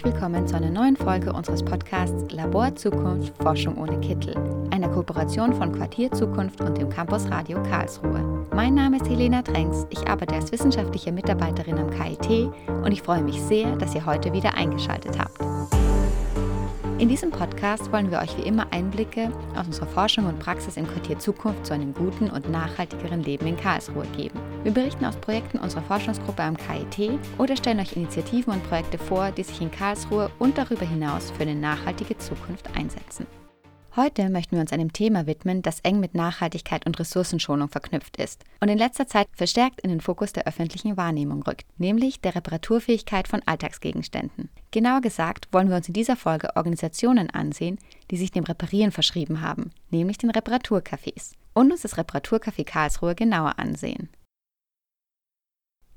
[0.00, 4.34] herzlich willkommen zu einer neuen Folge unseres Podcasts Labor Zukunft Forschung ohne Kittel,
[4.70, 8.46] einer Kooperation von Quartier Zukunft und dem Campus Radio Karlsruhe.
[8.54, 12.50] Mein Name ist Helena Tränks, ich arbeite als wissenschaftliche Mitarbeiterin am KIT
[12.82, 15.38] und ich freue mich sehr, dass ihr heute wieder eingeschaltet habt.
[16.98, 20.86] In diesem Podcast wollen wir euch wie immer Einblicke aus unserer Forschung und Praxis im
[20.86, 24.39] Quartier Zukunft zu einem guten und nachhaltigeren Leben in Karlsruhe geben.
[24.62, 29.30] Wir berichten aus Projekten unserer Forschungsgruppe am KIT oder stellen euch Initiativen und Projekte vor,
[29.30, 33.26] die sich in Karlsruhe und darüber hinaus für eine nachhaltige Zukunft einsetzen.
[33.96, 38.44] Heute möchten wir uns einem Thema widmen, das eng mit Nachhaltigkeit und Ressourcenschonung verknüpft ist
[38.60, 43.28] und in letzter Zeit verstärkt in den Fokus der öffentlichen Wahrnehmung rückt, nämlich der Reparaturfähigkeit
[43.28, 44.50] von Alltagsgegenständen.
[44.72, 47.78] Genauer gesagt wollen wir uns in dieser Folge Organisationen ansehen,
[48.10, 53.58] die sich dem Reparieren verschrieben haben, nämlich den Reparaturcafés, und uns das Reparaturcafé Karlsruhe genauer
[53.58, 54.10] ansehen.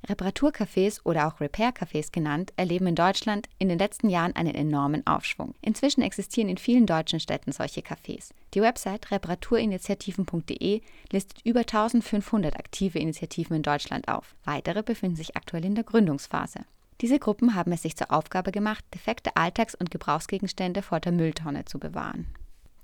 [0.07, 5.55] Reparaturcafés oder auch Repair-Cafés genannt, erleben in Deutschland in den letzten Jahren einen enormen Aufschwung.
[5.61, 8.31] Inzwischen existieren in vielen deutschen Städten solche Cafés.
[8.53, 14.35] Die Website reparaturinitiativen.de listet über 1500 aktive Initiativen in Deutschland auf.
[14.43, 16.59] Weitere befinden sich aktuell in der Gründungsphase.
[17.01, 21.65] Diese Gruppen haben es sich zur Aufgabe gemacht, defekte Alltags- und Gebrauchsgegenstände vor der Mülltonne
[21.65, 22.27] zu bewahren.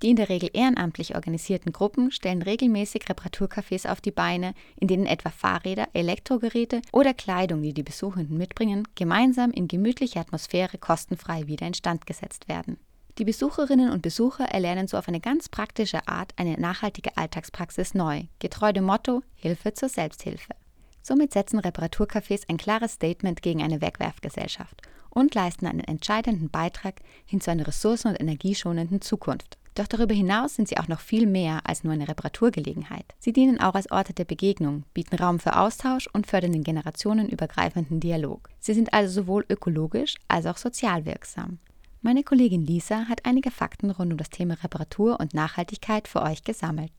[0.02, 5.04] Die in der Regel ehrenamtlich organisierten Gruppen stellen regelmäßig Reparaturcafés auf die Beine, in denen
[5.04, 11.66] etwa Fahrräder, Elektrogeräte oder Kleidung, die die Besuchenden mitbringen, gemeinsam in gemütlicher Atmosphäre kostenfrei wieder
[11.66, 12.78] instand gesetzt werden.
[13.18, 18.22] Die Besucherinnen und Besucher erlernen so auf eine ganz praktische Art eine nachhaltige Alltagspraxis neu,
[18.38, 20.54] getreu dem Motto Hilfe zur Selbsthilfe.
[21.02, 27.42] Somit setzen Reparaturcafés ein klares Statement gegen eine Wegwerfgesellschaft und leisten einen entscheidenden Beitrag hin
[27.42, 29.58] zu einer ressourcen- und energieschonenden Zukunft.
[29.74, 33.04] Doch darüber hinaus sind sie auch noch viel mehr als nur eine Reparaturgelegenheit.
[33.18, 38.00] Sie dienen auch als Orte der Begegnung, bieten Raum für Austausch und fördern den generationenübergreifenden
[38.00, 38.50] Dialog.
[38.58, 41.58] Sie sind also sowohl ökologisch als auch sozial wirksam.
[42.02, 46.42] Meine Kollegin Lisa hat einige Fakten rund um das Thema Reparatur und Nachhaltigkeit für euch
[46.44, 46.92] gesammelt.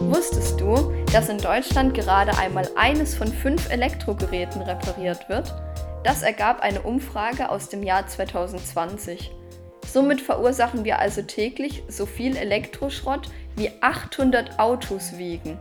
[0.00, 5.54] Wusstest du, dass in Deutschland gerade einmal eines von fünf Elektrogeräten repariert wird?
[6.04, 9.32] Das ergab eine Umfrage aus dem Jahr 2020.
[9.86, 15.58] Somit verursachen wir also täglich so viel Elektroschrott wie 800 Autos wiegen.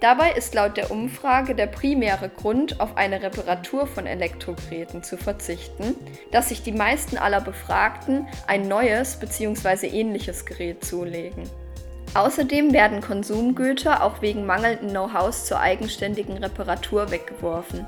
[0.00, 5.94] Dabei ist laut der Umfrage der primäre Grund, auf eine Reparatur von Elektrogeräten zu verzichten,
[6.30, 9.88] dass sich die meisten aller Befragten ein neues bzw.
[9.88, 11.48] ähnliches Gerät zulegen.
[12.14, 17.86] Außerdem werden Konsumgüter auch wegen mangelnden Know-hows zur eigenständigen Reparatur weggeworfen.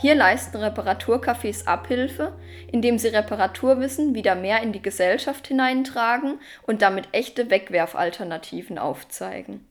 [0.00, 2.32] Hier leisten Reparaturcafés Abhilfe,
[2.70, 9.66] indem sie Reparaturwissen wieder mehr in die Gesellschaft hineintragen und damit echte Wegwerfalternativen aufzeigen.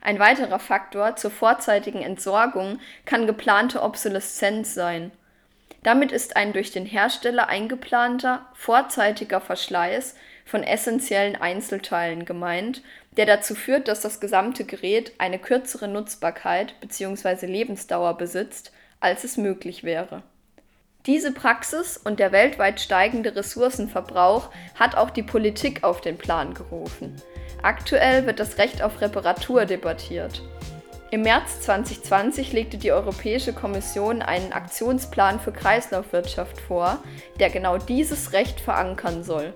[0.00, 5.10] Ein weiterer Faktor zur vorzeitigen Entsorgung kann geplante Obsoleszenz sein.
[5.82, 10.14] Damit ist ein durch den Hersteller eingeplanter, vorzeitiger Verschleiß
[10.44, 12.82] von essentiellen Einzelteilen gemeint,
[13.16, 17.46] der dazu führt, dass das gesamte Gerät eine kürzere Nutzbarkeit bzw.
[17.46, 20.22] Lebensdauer besitzt als es möglich wäre.
[21.06, 27.16] Diese Praxis und der weltweit steigende Ressourcenverbrauch hat auch die Politik auf den Plan gerufen.
[27.62, 30.42] Aktuell wird das Recht auf Reparatur debattiert.
[31.10, 37.02] Im März 2020 legte die Europäische Kommission einen Aktionsplan für Kreislaufwirtschaft vor,
[37.40, 39.52] der genau dieses Recht verankern soll.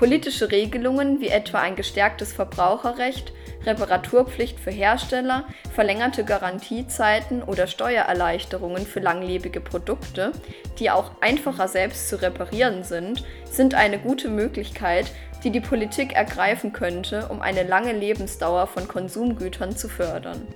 [0.00, 3.34] Politische Regelungen wie etwa ein gestärktes Verbraucherrecht
[3.66, 5.44] Reparaturpflicht für Hersteller,
[5.74, 10.32] verlängerte Garantiezeiten oder Steuererleichterungen für langlebige Produkte,
[10.78, 15.12] die auch einfacher selbst zu reparieren sind, sind eine gute Möglichkeit,
[15.44, 20.46] die die Politik ergreifen könnte, um eine lange Lebensdauer von Konsumgütern zu fördern.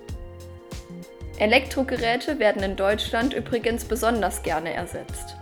[1.36, 5.36] Elektrogeräte werden in Deutschland übrigens besonders gerne ersetzt.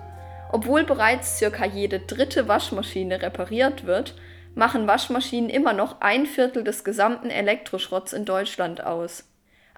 [0.52, 4.14] Obwohl bereits circa jede dritte Waschmaschine repariert wird,
[4.54, 9.24] machen Waschmaschinen immer noch ein Viertel des gesamten Elektroschrotts in Deutschland aus.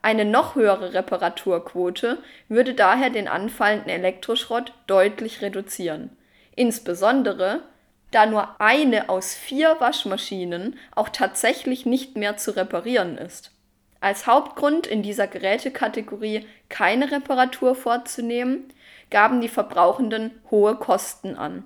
[0.02, 2.18] Eine noch höhere Reparaturquote
[2.48, 6.10] würde daher den anfallenden Elektroschrott deutlich reduzieren.
[6.56, 7.62] Insbesondere,
[8.10, 13.52] da nur eine aus vier Waschmaschinen auch tatsächlich nicht mehr zu reparieren ist.
[14.00, 18.70] Als Hauptgrund in dieser Gerätekategorie keine Reparatur vorzunehmen,
[19.10, 21.64] gaben die Verbrauchenden hohe Kosten an.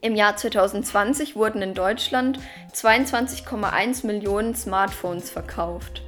[0.00, 2.38] Im Jahr 2020 wurden in Deutschland
[2.74, 6.02] 22,1 Millionen Smartphones verkauft.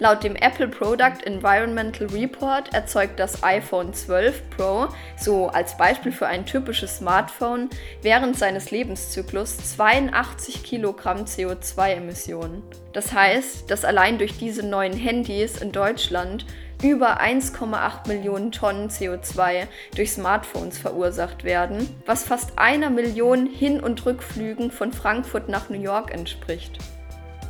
[0.00, 4.88] Laut dem Apple Product Environmental Report erzeugt das iPhone 12 Pro,
[5.18, 7.68] so als Beispiel für ein typisches Smartphone,
[8.00, 12.62] während seines Lebenszyklus 82 Kilogramm CO2-Emissionen.
[12.94, 16.46] Das heißt, dass allein durch diese neuen Handys in Deutschland
[16.82, 24.04] über 1,8 Millionen Tonnen CO2 durch Smartphones verursacht werden, was fast einer Million Hin- und
[24.06, 26.78] Rückflügen von Frankfurt nach New York entspricht.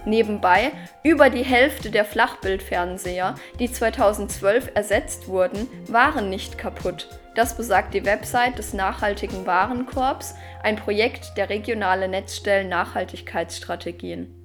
[0.06, 0.73] Nebenbei,
[1.03, 7.09] über die Hälfte der Flachbildfernseher, die 2012 ersetzt wurden, waren nicht kaputt.
[7.35, 14.40] Das besagt die Website des Nachhaltigen Warenkorbs, ein Projekt der regionale Netzstellen Nachhaltigkeitsstrategien.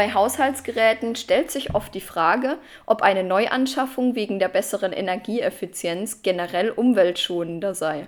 [0.00, 2.56] Bei Haushaltsgeräten stellt sich oft die Frage,
[2.86, 8.06] ob eine Neuanschaffung wegen der besseren Energieeffizienz generell umweltschonender sei.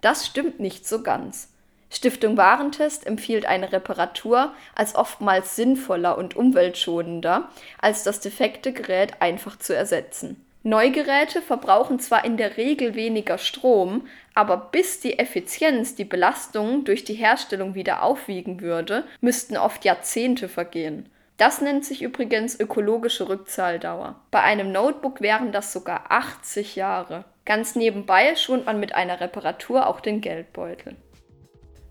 [0.00, 1.52] Das stimmt nicht so ganz.
[1.88, 7.48] Stiftung Warentest empfiehlt eine Reparatur als oftmals sinnvoller und umweltschonender,
[7.80, 10.44] als das defekte Gerät einfach zu ersetzen.
[10.64, 17.04] Neugeräte verbrauchen zwar in der Regel weniger Strom, aber bis die Effizienz die Belastung durch
[17.04, 21.08] die Herstellung wieder aufwiegen würde, müssten oft Jahrzehnte vergehen.
[21.40, 24.16] Das nennt sich übrigens ökologische Rückzahldauer.
[24.30, 27.24] Bei einem Notebook wären das sogar 80 Jahre.
[27.46, 30.96] Ganz nebenbei schont man mit einer Reparatur auch den Geldbeutel.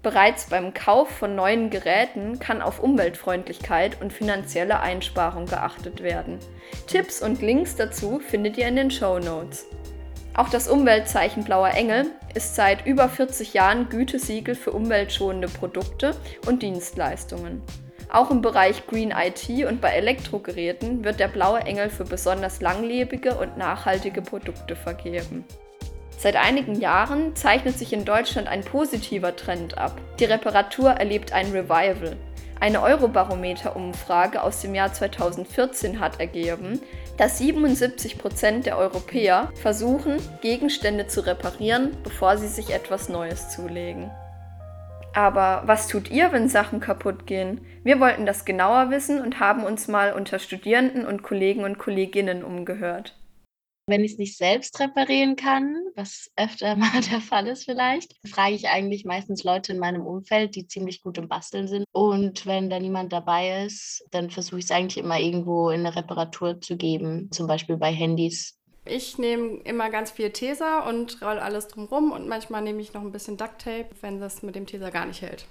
[0.04, 6.38] Bereits beim Kauf von neuen Geräten kann auf Umweltfreundlichkeit und finanzielle Einsparung geachtet werden.
[6.86, 9.66] Tipps und Links dazu findet ihr in den Show Notes.
[10.36, 12.06] Auch das Umweltzeichen Blauer Engel
[12.36, 16.16] ist seit über 40 Jahren Gütesiegel für umweltschonende Produkte
[16.46, 17.64] und Dienstleistungen.
[18.12, 23.36] Auch im Bereich Green IT und bei Elektrogeräten wird der Blaue Engel für besonders langlebige
[23.36, 25.46] und nachhaltige Produkte vergeben.
[26.18, 30.02] Seit einigen Jahren zeichnet sich in Deutschland ein positiver Trend ab.
[30.20, 32.18] Die Reparatur erlebt ein Revival.
[32.60, 36.82] Eine Eurobarometer-Umfrage aus dem Jahr 2014 hat ergeben,
[37.16, 44.12] dass 77 Prozent der Europäer versuchen, Gegenstände zu reparieren, bevor sie sich etwas Neues zulegen.
[45.14, 47.62] Aber was tut ihr, wenn Sachen kaputt gehen?
[47.84, 52.44] Wir wollten das genauer wissen und haben uns mal unter Studierenden und Kollegen und Kolleginnen
[52.44, 53.16] umgehört.
[53.88, 58.54] Wenn ich es nicht selbst reparieren kann, was öfter mal der Fall ist vielleicht, frage
[58.54, 61.86] ich eigentlich meistens Leute in meinem Umfeld, die ziemlich gut im Basteln sind.
[61.92, 65.96] Und wenn da niemand dabei ist, dann versuche ich es eigentlich immer irgendwo in eine
[65.96, 68.59] Reparatur zu geben, zum Beispiel bei Handys.
[68.92, 73.02] Ich nehme immer ganz viel Tesa und roll alles drumrum und manchmal nehme ich noch
[73.02, 75.46] ein bisschen Duct Tape, wenn das mit dem Tesa gar nicht hält.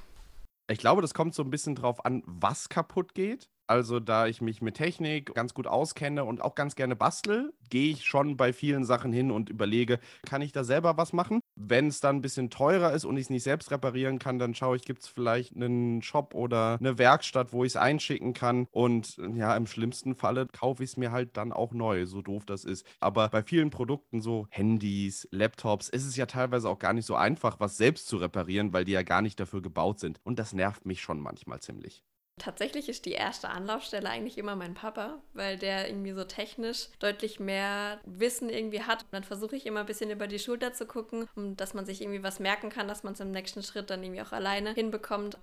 [0.69, 3.49] Ich glaube, das kommt so ein bisschen drauf an, was kaputt geht.
[3.69, 7.93] Also, da ich mich mit Technik ganz gut auskenne und auch ganz gerne bastel, gehe
[7.93, 11.41] ich schon bei vielen Sachen hin und überlege, kann ich da selber was machen?
[11.61, 14.55] Wenn es dann ein bisschen teurer ist und ich es nicht selbst reparieren kann, dann
[14.55, 18.69] schaue ich, gibt es vielleicht einen Shop oder eine Werkstatt, wo ich es einschicken kann.
[18.71, 22.45] Und ja, im schlimmsten Falle kaufe ich es mir halt dann auch neu, so doof
[22.47, 22.87] das ist.
[23.01, 27.17] Aber bei vielen Produkten, so Handys, Laptops, ist es ja teilweise auch gar nicht so
[27.17, 30.21] einfach, was selbst zu reparieren, weil die ja gar nicht dafür gebaut sind.
[30.25, 32.05] Und das nervt mich schon manchmal ziemlich.
[32.39, 37.41] Tatsächlich ist die erste Anlaufstelle eigentlich immer mein Papa, weil der irgendwie so technisch deutlich
[37.41, 39.03] mehr Wissen irgendwie hat.
[39.03, 41.87] Und dann versuche ich immer ein bisschen über die Schulter zu gucken, um dass man
[41.87, 44.75] sich irgendwie was merken kann, dass man es im nächsten Schritt dann irgendwie auch alleine
[44.75, 45.39] hinbekommt.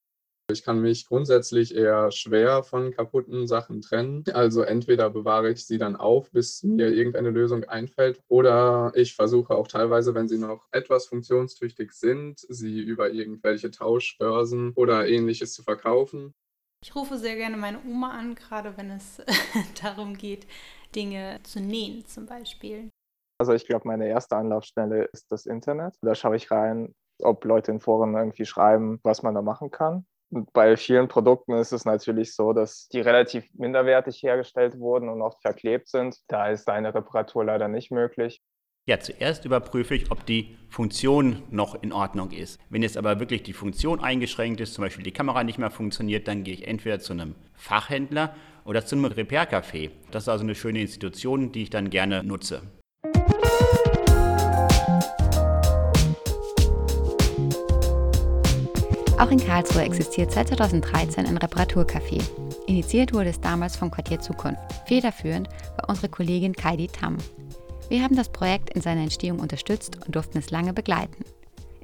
[0.52, 4.24] Ich kann mich grundsätzlich eher schwer von kaputten Sachen trennen.
[4.32, 9.56] Also entweder bewahre ich sie dann auf, bis mir irgendeine Lösung einfällt, oder ich versuche
[9.56, 15.64] auch teilweise, wenn sie noch etwas funktionstüchtig sind, sie über irgendwelche Tauschbörsen oder ähnliches zu
[15.64, 16.36] verkaufen.
[16.86, 19.20] Ich rufe sehr gerne meine Oma an, gerade wenn es
[19.82, 20.46] darum geht,
[20.96, 22.92] Dinge zu nähen zum Beispiel.
[23.40, 25.96] Also ich glaube, meine erste Anlaufstelle ist das Internet.
[26.04, 26.94] Da schaue ich rein,
[27.24, 30.06] ob Leute in Foren irgendwie schreiben, was man da machen kann.
[30.30, 35.42] Bei vielen Produkten ist es natürlich so, dass die relativ minderwertig hergestellt wurden und oft
[35.42, 36.20] verklebt sind.
[36.28, 38.44] Da ist eine Reparatur leider nicht möglich.
[38.88, 42.60] Ja, zuerst überprüfe ich, ob die Funktion noch in Ordnung ist.
[42.70, 46.28] Wenn jetzt aber wirklich die Funktion eingeschränkt ist, zum Beispiel die Kamera nicht mehr funktioniert,
[46.28, 49.90] dann gehe ich entweder zu einem Fachhändler oder zu einem Repair-Café.
[50.12, 52.62] Das ist also eine schöne Institution, die ich dann gerne nutze.
[59.18, 62.22] Auch in Karlsruhe existiert seit 2013 ein Reparaturcafé.
[62.68, 64.62] Initiiert wurde es damals vom Quartier Zukunft.
[64.86, 67.18] Federführend war unsere Kollegin Kaidi Tam.
[67.88, 71.24] Wir haben das Projekt in seiner Entstehung unterstützt und durften es lange begleiten.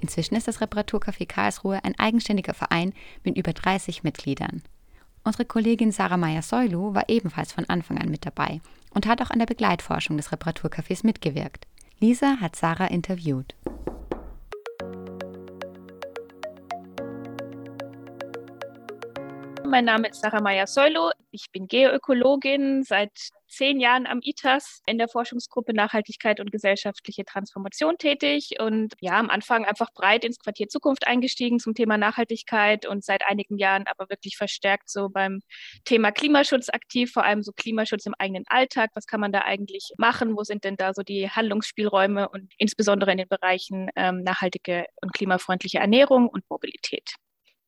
[0.01, 2.93] Inzwischen ist das Reparaturcafé Karlsruhe ein eigenständiger Verein
[3.23, 4.63] mit über 30 Mitgliedern.
[5.23, 8.61] Unsere Kollegin Sarah Meyer-Soilu war ebenfalls von Anfang an mit dabei
[8.95, 11.67] und hat auch an der Begleitforschung des Reparaturcafés mitgewirkt.
[11.99, 13.53] Lisa hat Sarah interviewt.
[19.67, 21.11] Mein Name ist Sarah Meyer-Soilu.
[21.29, 27.97] Ich bin Geoökologin, seit zehn Jahren am ITAS in der Forschungsgruppe Nachhaltigkeit und gesellschaftliche Transformation
[27.97, 33.03] tätig und ja, am Anfang einfach breit ins Quartier Zukunft eingestiegen zum Thema Nachhaltigkeit und
[33.03, 35.41] seit einigen Jahren aber wirklich verstärkt so beim
[35.85, 38.91] Thema Klimaschutz aktiv, vor allem so Klimaschutz im eigenen Alltag.
[38.95, 40.35] Was kann man da eigentlich machen?
[40.37, 45.13] Wo sind denn da so die Handlungsspielräume und insbesondere in den Bereichen ähm, nachhaltige und
[45.13, 47.15] klimafreundliche Ernährung und Mobilität?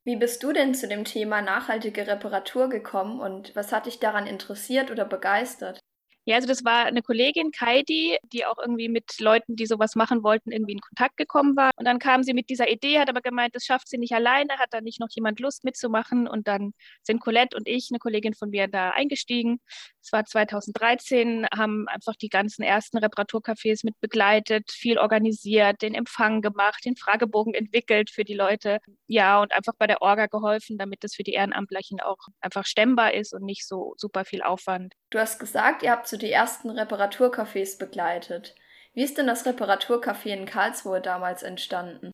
[0.05, 4.27] Wie bist du denn zu dem Thema nachhaltige Reparatur gekommen und was hat dich daran
[4.27, 5.79] interessiert oder begeistert?
[6.25, 10.23] Ja, also das war eine Kollegin, Kaidi, die auch irgendwie mit Leuten, die sowas machen
[10.23, 11.71] wollten, irgendwie in Kontakt gekommen war.
[11.75, 14.57] Und dann kam sie mit dieser Idee, hat aber gemeint, das schafft sie nicht alleine,
[14.57, 16.27] hat da nicht noch jemand Lust mitzumachen.
[16.27, 19.59] Und dann sind Colette und ich, eine Kollegin von mir, da eingestiegen.
[20.01, 26.41] Es war 2013, haben einfach die ganzen ersten Reparaturcafés mit begleitet, viel organisiert, den Empfang
[26.41, 28.79] gemacht, den Fragebogen entwickelt für die Leute.
[29.07, 33.13] Ja, und einfach bei der Orga geholfen, damit das für die Ehrenamtlichen auch einfach stemmbar
[33.13, 34.93] ist und nicht so super viel Aufwand.
[35.09, 38.53] Du hast gesagt, ihr habt so die ersten Reparaturcafés begleitet.
[38.93, 42.11] Wie ist denn das Reparaturcafé in Karlsruhe damals entstanden?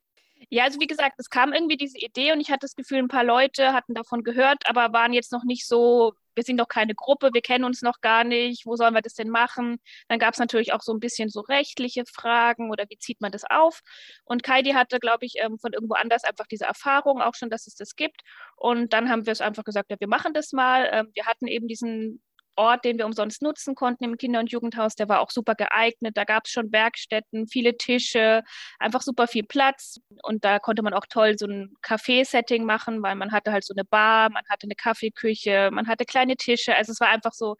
[0.49, 3.09] Ja, also wie gesagt, es kam irgendwie diese Idee und ich hatte das Gefühl, ein
[3.09, 6.95] paar Leute hatten davon gehört, aber waren jetzt noch nicht so, wir sind noch keine
[6.95, 9.81] Gruppe, wir kennen uns noch gar nicht, wo sollen wir das denn machen?
[10.07, 13.33] Dann gab es natürlich auch so ein bisschen so rechtliche Fragen oder wie zieht man
[13.33, 13.81] das auf?
[14.23, 17.67] Und Kaidi hatte, glaube ich, ähm, von irgendwo anders einfach diese Erfahrung auch schon, dass
[17.67, 18.21] es das gibt.
[18.55, 20.89] Und dann haben wir es einfach gesagt, ja, wir machen das mal.
[20.93, 22.21] Ähm, wir hatten eben diesen
[22.55, 26.17] Ort, den wir umsonst nutzen konnten im Kinder- und Jugendhaus, der war auch super geeignet.
[26.17, 28.43] Da gab es schon Werkstätten, viele Tische,
[28.79, 29.99] einfach super viel Platz.
[30.23, 33.73] Und da konnte man auch toll so ein Café-Setting machen, weil man hatte halt so
[33.73, 36.75] eine Bar, man hatte eine Kaffeeküche, man hatte kleine Tische.
[36.75, 37.55] Also es war einfach so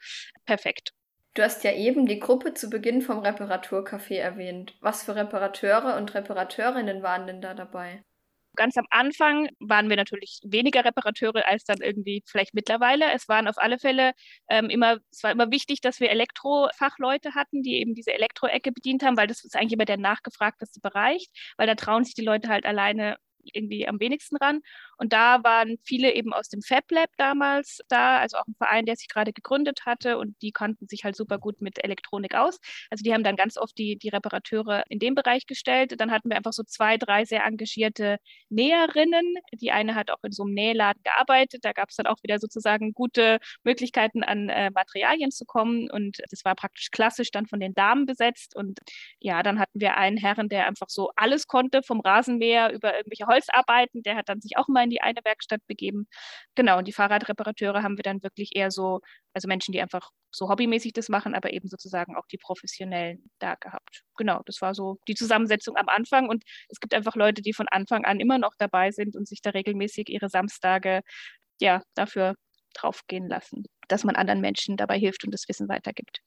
[0.45, 0.91] perfekt.
[1.35, 4.75] Du hast ja eben die Gruppe zu Beginn vom Reparaturcafé erwähnt.
[4.81, 8.03] Was für Reparateure und Reparateurinnen waren denn da dabei?
[8.59, 13.05] Ganz am Anfang waren wir natürlich weniger Reparateure als dann irgendwie vielleicht mittlerweile.
[13.13, 14.11] Es waren auf alle Fälle
[14.49, 19.01] ähm, immer, es war immer wichtig, dass wir Elektrofachleute hatten, die eben diese Elektroecke bedient
[19.03, 22.49] haben, weil das ist eigentlich immer der nachgefragteste Bereich, weil da trauen sich die Leute
[22.49, 24.61] halt alleine irgendwie am wenigsten ran.
[24.97, 28.85] Und da waren viele eben aus dem Fab Lab damals da, also auch ein Verein,
[28.85, 32.59] der sich gerade gegründet hatte und die kannten sich halt super gut mit Elektronik aus.
[32.89, 35.93] Also die haben dann ganz oft die, die Reparateure in dem Bereich gestellt.
[35.97, 38.17] Dann hatten wir einfach so zwei, drei sehr engagierte
[38.49, 39.35] Näherinnen.
[39.53, 41.63] Die eine hat auch in so einem Nähladen gearbeitet.
[41.63, 45.89] Da gab es dann auch wieder sozusagen gute Möglichkeiten, an äh, Materialien zu kommen.
[45.89, 48.55] Und das war praktisch klassisch dann von den Damen besetzt.
[48.55, 48.79] Und
[49.19, 53.27] ja, dann hatten wir einen Herren, der einfach so alles konnte, vom Rasenmäher über irgendwelche
[53.29, 54.03] Holzarbeiten.
[54.03, 56.07] Der hat dann sich auch mal in die eine Werkstatt begeben.
[56.55, 58.99] Genau, und die Fahrradreparateure haben wir dann wirklich eher so,
[59.33, 63.55] also Menschen, die einfach so hobbymäßig das machen, aber eben sozusagen auch die Professionellen da
[63.55, 64.03] gehabt.
[64.17, 66.29] Genau, das war so die Zusammensetzung am Anfang.
[66.29, 69.41] Und es gibt einfach Leute, die von Anfang an immer noch dabei sind und sich
[69.41, 71.01] da regelmäßig ihre Samstage
[71.61, 72.35] ja dafür
[72.73, 76.19] draufgehen lassen, dass man anderen Menschen dabei hilft und das Wissen weitergibt.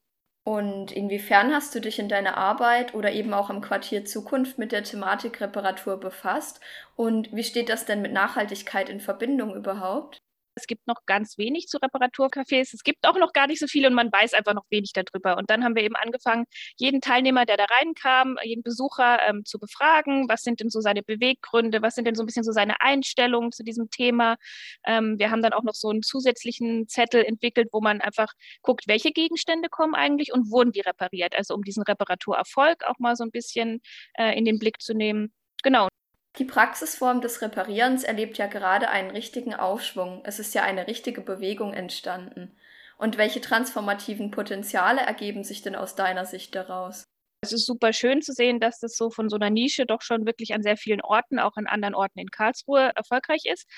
[0.44, 4.72] Und inwiefern hast du dich in deiner Arbeit oder eben auch im Quartier Zukunft mit
[4.72, 6.60] der Thematik Reparatur befasst?
[6.96, 10.20] Und wie steht das denn mit Nachhaltigkeit in Verbindung überhaupt?
[10.54, 12.74] Es gibt noch ganz wenig zu Reparaturcafés.
[12.74, 15.36] Es gibt auch noch gar nicht so viel und man weiß einfach noch wenig darüber.
[15.38, 16.44] Und dann haben wir eben angefangen,
[16.76, 20.28] jeden Teilnehmer, der da reinkam, jeden Besucher ähm, zu befragen.
[20.28, 21.82] Was sind denn so seine Beweggründe?
[21.82, 24.36] Was sind denn so ein bisschen so seine Einstellungen zu diesem Thema?
[24.84, 28.32] Ähm, wir haben dann auch noch so einen zusätzlichen Zettel entwickelt, wo man einfach
[28.62, 31.34] guckt, welche Gegenstände kommen eigentlich und wurden die repariert.
[31.36, 33.80] Also um diesen Reparaturerfolg auch mal so ein bisschen
[34.14, 35.32] äh, in den Blick zu nehmen.
[35.62, 35.91] Genau.
[36.38, 40.22] Die Praxisform des Reparierens erlebt ja gerade einen richtigen Aufschwung.
[40.24, 42.56] Es ist ja eine richtige Bewegung entstanden.
[42.96, 47.04] Und welche transformativen Potenziale ergeben sich denn aus deiner Sicht daraus?
[47.44, 50.26] Es ist super schön zu sehen, dass das so von so einer Nische doch schon
[50.26, 53.68] wirklich an sehr vielen Orten, auch an anderen Orten in Karlsruhe, erfolgreich ist.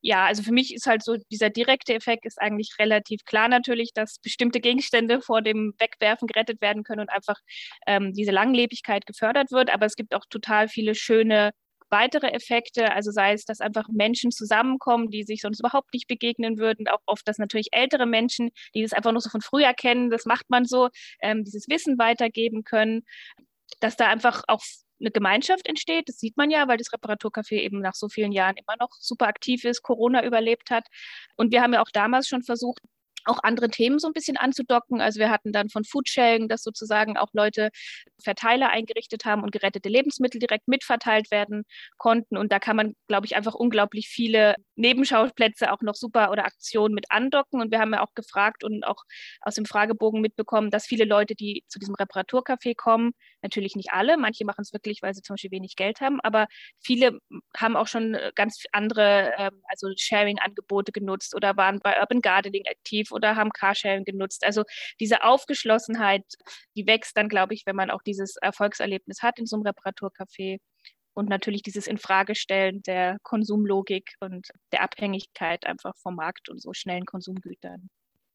[0.00, 3.92] Ja, also für mich ist halt so dieser direkte Effekt ist eigentlich relativ klar natürlich,
[3.92, 7.40] dass bestimmte Gegenstände vor dem Wegwerfen gerettet werden können und einfach
[7.88, 9.74] ähm, diese Langlebigkeit gefördert wird.
[9.74, 11.50] Aber es gibt auch total viele schöne
[11.90, 16.58] weitere Effekte, also sei es, dass einfach Menschen zusammenkommen, die sich sonst überhaupt nicht begegnen
[16.58, 20.10] würden, auch oft, dass natürlich ältere Menschen, die das einfach nur so von früher kennen,
[20.10, 20.88] das macht man so,
[21.20, 23.02] ähm, dieses Wissen weitergeben können,
[23.80, 24.62] dass da einfach auch
[25.00, 26.08] eine Gemeinschaft entsteht.
[26.08, 29.28] Das sieht man ja, weil das Reparaturcafé eben nach so vielen Jahren immer noch super
[29.28, 30.86] aktiv ist, Corona überlebt hat.
[31.36, 32.80] Und wir haben ja auch damals schon versucht,
[33.28, 35.00] auch andere Themen so ein bisschen anzudocken.
[35.00, 37.70] Also wir hatten dann von Foodsharing, dass sozusagen auch Leute
[38.22, 41.64] Verteiler eingerichtet haben und gerettete Lebensmittel direkt mitverteilt werden
[41.98, 42.36] konnten.
[42.36, 46.94] Und da kann man, glaube ich, einfach unglaublich viele Nebenschauplätze auch noch super oder Aktionen
[46.94, 47.60] mit andocken.
[47.60, 49.04] Und wir haben ja auch gefragt und auch
[49.40, 54.16] aus dem Fragebogen mitbekommen, dass viele Leute, die zu diesem Reparaturcafé kommen, natürlich nicht alle,
[54.16, 56.46] manche machen es wirklich, weil sie zum Beispiel wenig Geld haben, aber
[56.80, 57.18] viele
[57.56, 63.12] haben auch schon ganz andere, ähm, also Sharing-Angebote genutzt oder waren bei Urban Gardening aktiv
[63.18, 64.44] oder haben Carsharing genutzt.
[64.44, 64.62] Also
[65.00, 66.24] diese Aufgeschlossenheit,
[66.76, 70.58] die wächst dann, glaube ich, wenn man auch dieses Erfolgserlebnis hat in so einem Reparaturcafé
[71.14, 77.06] und natürlich dieses Infragestellen der Konsumlogik und der Abhängigkeit einfach vom Markt und so schnellen
[77.06, 77.90] Konsumgütern.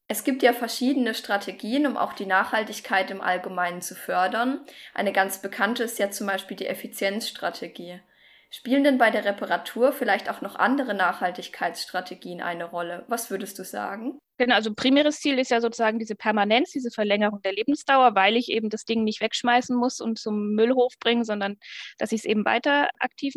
[0.09, 4.65] Es gibt ja verschiedene Strategien, um auch die Nachhaltigkeit im Allgemeinen zu fördern.
[4.93, 8.01] Eine ganz bekannte ist ja zum Beispiel die Effizienzstrategie.
[8.49, 13.05] Spielen denn bei der Reparatur vielleicht auch noch andere Nachhaltigkeitsstrategien eine Rolle?
[13.07, 14.19] Was würdest du sagen?
[14.43, 18.49] Genau, also primäres Ziel ist ja sozusagen diese Permanenz, diese Verlängerung der Lebensdauer, weil ich
[18.49, 21.55] eben das Ding nicht wegschmeißen muss und zum Müllhof bringen, sondern
[21.97, 23.35] dass ich es eben weiter aktiv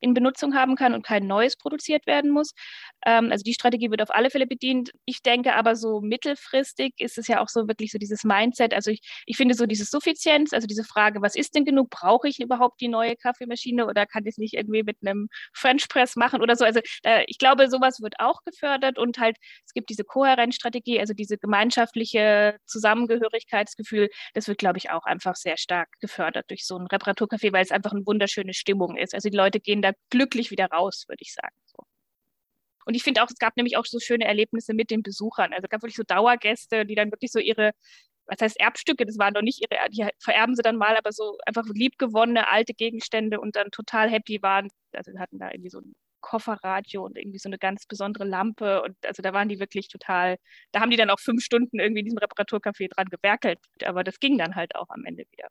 [0.00, 2.52] in Benutzung haben kann und kein neues produziert werden muss.
[3.06, 4.90] Ähm, also die Strategie wird auf alle Fälle bedient.
[5.04, 8.74] Ich denke aber so mittelfristig ist es ja auch so wirklich so dieses Mindset.
[8.74, 11.90] Also ich, ich finde so diese Suffizienz, also diese Frage, was ist denn genug?
[11.90, 15.88] Brauche ich überhaupt die neue Kaffeemaschine oder kann ich es nicht irgendwie mit einem French
[15.88, 16.64] Press machen oder so?
[16.64, 21.14] Also äh, ich glaube, sowas wird auch gefördert und halt es gibt diese Kohärenzstrategie, also
[21.14, 26.86] diese gemeinschaftliche Zusammengehörigkeitsgefühl, das wird, glaube ich, auch einfach sehr stark gefördert durch so ein
[26.86, 29.14] Reparaturcafé, weil es einfach eine wunderschöne Stimmung ist.
[29.14, 31.54] Also die Leute gehen da glücklich wieder raus, würde ich sagen.
[31.66, 31.84] So.
[32.84, 35.52] Und ich finde auch, es gab nämlich auch so schöne Erlebnisse mit den Besuchern.
[35.52, 37.72] Also es gab wirklich so Dauergäste, die dann wirklich so ihre,
[38.26, 41.38] was heißt Erbstücke, das waren doch nicht ihre, die vererben sie dann mal, aber so
[41.46, 44.68] einfach liebgewonnene alte Gegenstände und dann total happy waren.
[44.92, 48.82] Also hatten da irgendwie so ein Kofferradio und irgendwie so eine ganz besondere Lampe.
[48.82, 50.38] Und also da waren die wirklich total,
[50.72, 53.58] da haben die dann auch fünf Stunden irgendwie in diesem Reparaturcafé dran gewerkelt.
[53.84, 55.48] Aber das ging dann halt auch am Ende wieder.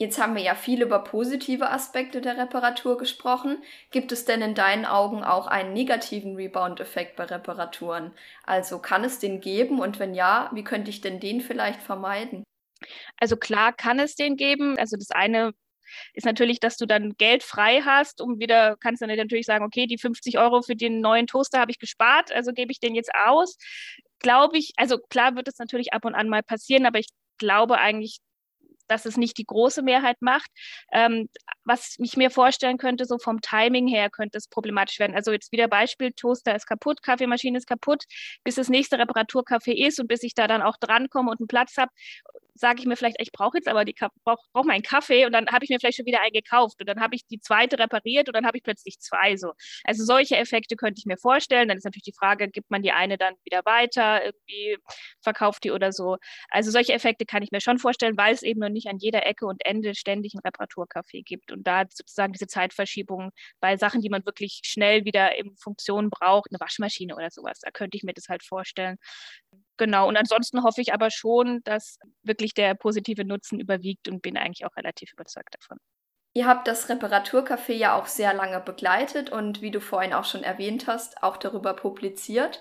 [0.00, 3.62] Jetzt haben wir ja viel über positive Aspekte der Reparatur gesprochen.
[3.90, 8.12] Gibt es denn in deinen Augen auch einen negativen Rebound-Effekt bei Reparaturen?
[8.42, 12.44] Also kann es den geben und wenn ja, wie könnte ich denn den vielleicht vermeiden?
[13.18, 14.78] Also klar kann es den geben.
[14.78, 15.52] Also das eine
[16.14, 19.86] ist natürlich, dass du dann Geld frei hast, um wieder, kannst du natürlich sagen, okay,
[19.86, 23.10] die 50 Euro für den neuen Toaster habe ich gespart, also gebe ich den jetzt
[23.14, 23.58] aus.
[24.18, 27.76] Glaube ich, also klar wird es natürlich ab und an mal passieren, aber ich glaube
[27.76, 28.20] eigentlich,
[28.90, 30.50] dass es nicht die große Mehrheit macht.
[30.92, 31.28] Ähm,
[31.64, 35.14] was ich mir vorstellen könnte, so vom Timing her könnte es problematisch werden.
[35.14, 38.04] Also jetzt wieder Beispiel, Toaster ist kaputt, Kaffeemaschine ist kaputt,
[38.44, 41.76] bis das nächste Reparaturcafé ist und bis ich da dann auch drankomme und einen Platz
[41.76, 41.92] habe,
[42.60, 43.94] sage ich mir vielleicht, ich brauche jetzt aber die
[44.24, 46.88] brauche brauch meinen Kaffee und dann habe ich mir vielleicht schon wieder einen gekauft und
[46.88, 49.52] dann habe ich die zweite repariert und dann habe ich plötzlich zwei so.
[49.84, 51.68] Also solche Effekte könnte ich mir vorstellen.
[51.68, 54.76] Dann ist natürlich die Frage, gibt man die eine dann wieder weiter, irgendwie
[55.22, 56.18] verkauft die oder so.
[56.50, 59.26] Also solche Effekte kann ich mir schon vorstellen, weil es eben noch nicht an jeder
[59.26, 64.10] Ecke und Ende ständig ein Reparaturcafé gibt und da sozusagen diese Zeitverschiebung bei Sachen, die
[64.10, 68.12] man wirklich schnell wieder in Funktion braucht, eine Waschmaschine oder sowas, da könnte ich mir
[68.12, 68.96] das halt vorstellen.
[69.80, 74.36] Genau, und ansonsten hoffe ich aber schon, dass wirklich der positive Nutzen überwiegt und bin
[74.36, 75.78] eigentlich auch relativ überzeugt davon.
[76.34, 80.42] Ihr habt das Reparaturcafé ja auch sehr lange begleitet und wie du vorhin auch schon
[80.42, 82.60] erwähnt hast, auch darüber publiziert.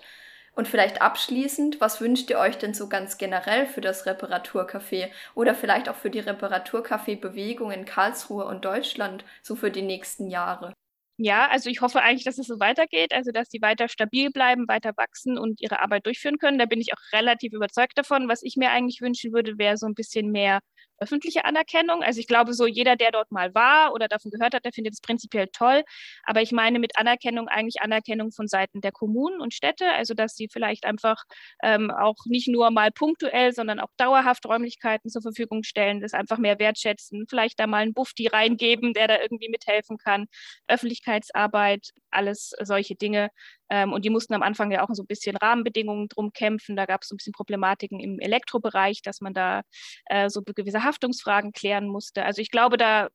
[0.55, 5.55] Und vielleicht abschließend, was wünscht ihr euch denn so ganz generell für das Reparaturcafé oder
[5.55, 10.73] vielleicht auch für die Reparaturcafé-Bewegung in Karlsruhe und Deutschland so für die nächsten Jahre?
[11.21, 14.69] Ja, also ich hoffe eigentlich, dass es so weitergeht, also dass sie weiter stabil bleiben,
[14.69, 16.57] weiter wachsen und ihre Arbeit durchführen können.
[16.57, 18.29] Da bin ich auch relativ überzeugt davon.
[18.29, 20.59] Was ich mir eigentlich wünschen würde, wäre so ein bisschen mehr
[20.99, 22.03] öffentliche Anerkennung.
[22.03, 24.93] Also ich glaube, so jeder, der dort mal war oder davon gehört hat, der findet
[24.93, 25.83] es prinzipiell toll.
[26.23, 30.35] Aber ich meine mit Anerkennung eigentlich Anerkennung von Seiten der Kommunen und Städte, also dass
[30.35, 31.23] sie vielleicht einfach
[31.63, 36.37] ähm, auch nicht nur mal punktuell, sondern auch dauerhaft Räumlichkeiten zur Verfügung stellen, das einfach
[36.37, 40.27] mehr wertschätzen, vielleicht da mal einen Bufti reingeben, der da irgendwie mithelfen kann,
[40.67, 43.29] Öffentlichkeitsarbeit, alles solche Dinge.
[43.69, 46.75] Ähm, und die mussten am Anfang ja auch so ein bisschen Rahmenbedingungen drum kämpfen.
[46.75, 49.61] Da gab es so ein bisschen Problematiken im Elektrobereich, dass man da
[50.05, 52.25] äh, so gewisse Haftungsfragen klären musste.
[52.25, 53.09] Also ich glaube, da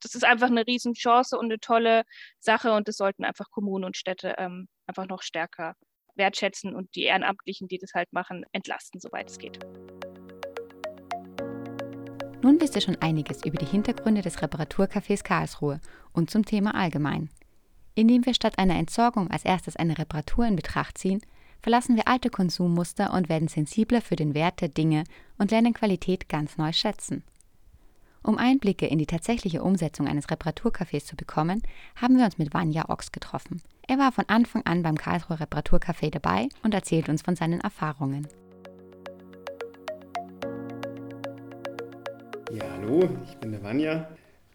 [0.00, 2.04] das ist einfach eine Riesenchance und eine tolle
[2.38, 5.74] Sache und das sollten einfach Kommunen und Städte ähm, einfach noch stärker
[6.14, 9.58] wertschätzen und die Ehrenamtlichen, die das halt machen, entlasten, soweit es geht.
[12.42, 15.80] Nun wisst ihr schon einiges über die Hintergründe des Reparaturcafés Karlsruhe
[16.12, 17.30] und zum Thema allgemein.
[17.98, 21.20] Indem wir statt einer Entsorgung als erstes eine Reparatur in Betracht ziehen,
[21.60, 25.02] verlassen wir alte Konsummuster und werden sensibler für den Wert der Dinge
[25.36, 27.24] und lernen Qualität ganz neu schätzen.
[28.22, 31.60] Um Einblicke in die tatsächliche Umsetzung eines Reparaturcafés zu bekommen,
[31.96, 33.60] haben wir uns mit Vanja Ochs getroffen.
[33.88, 38.28] Er war von Anfang an beim Karlsruher Reparaturcafé dabei und erzählt uns von seinen Erfahrungen.
[42.52, 44.08] Ja, hallo, ich bin der Vanja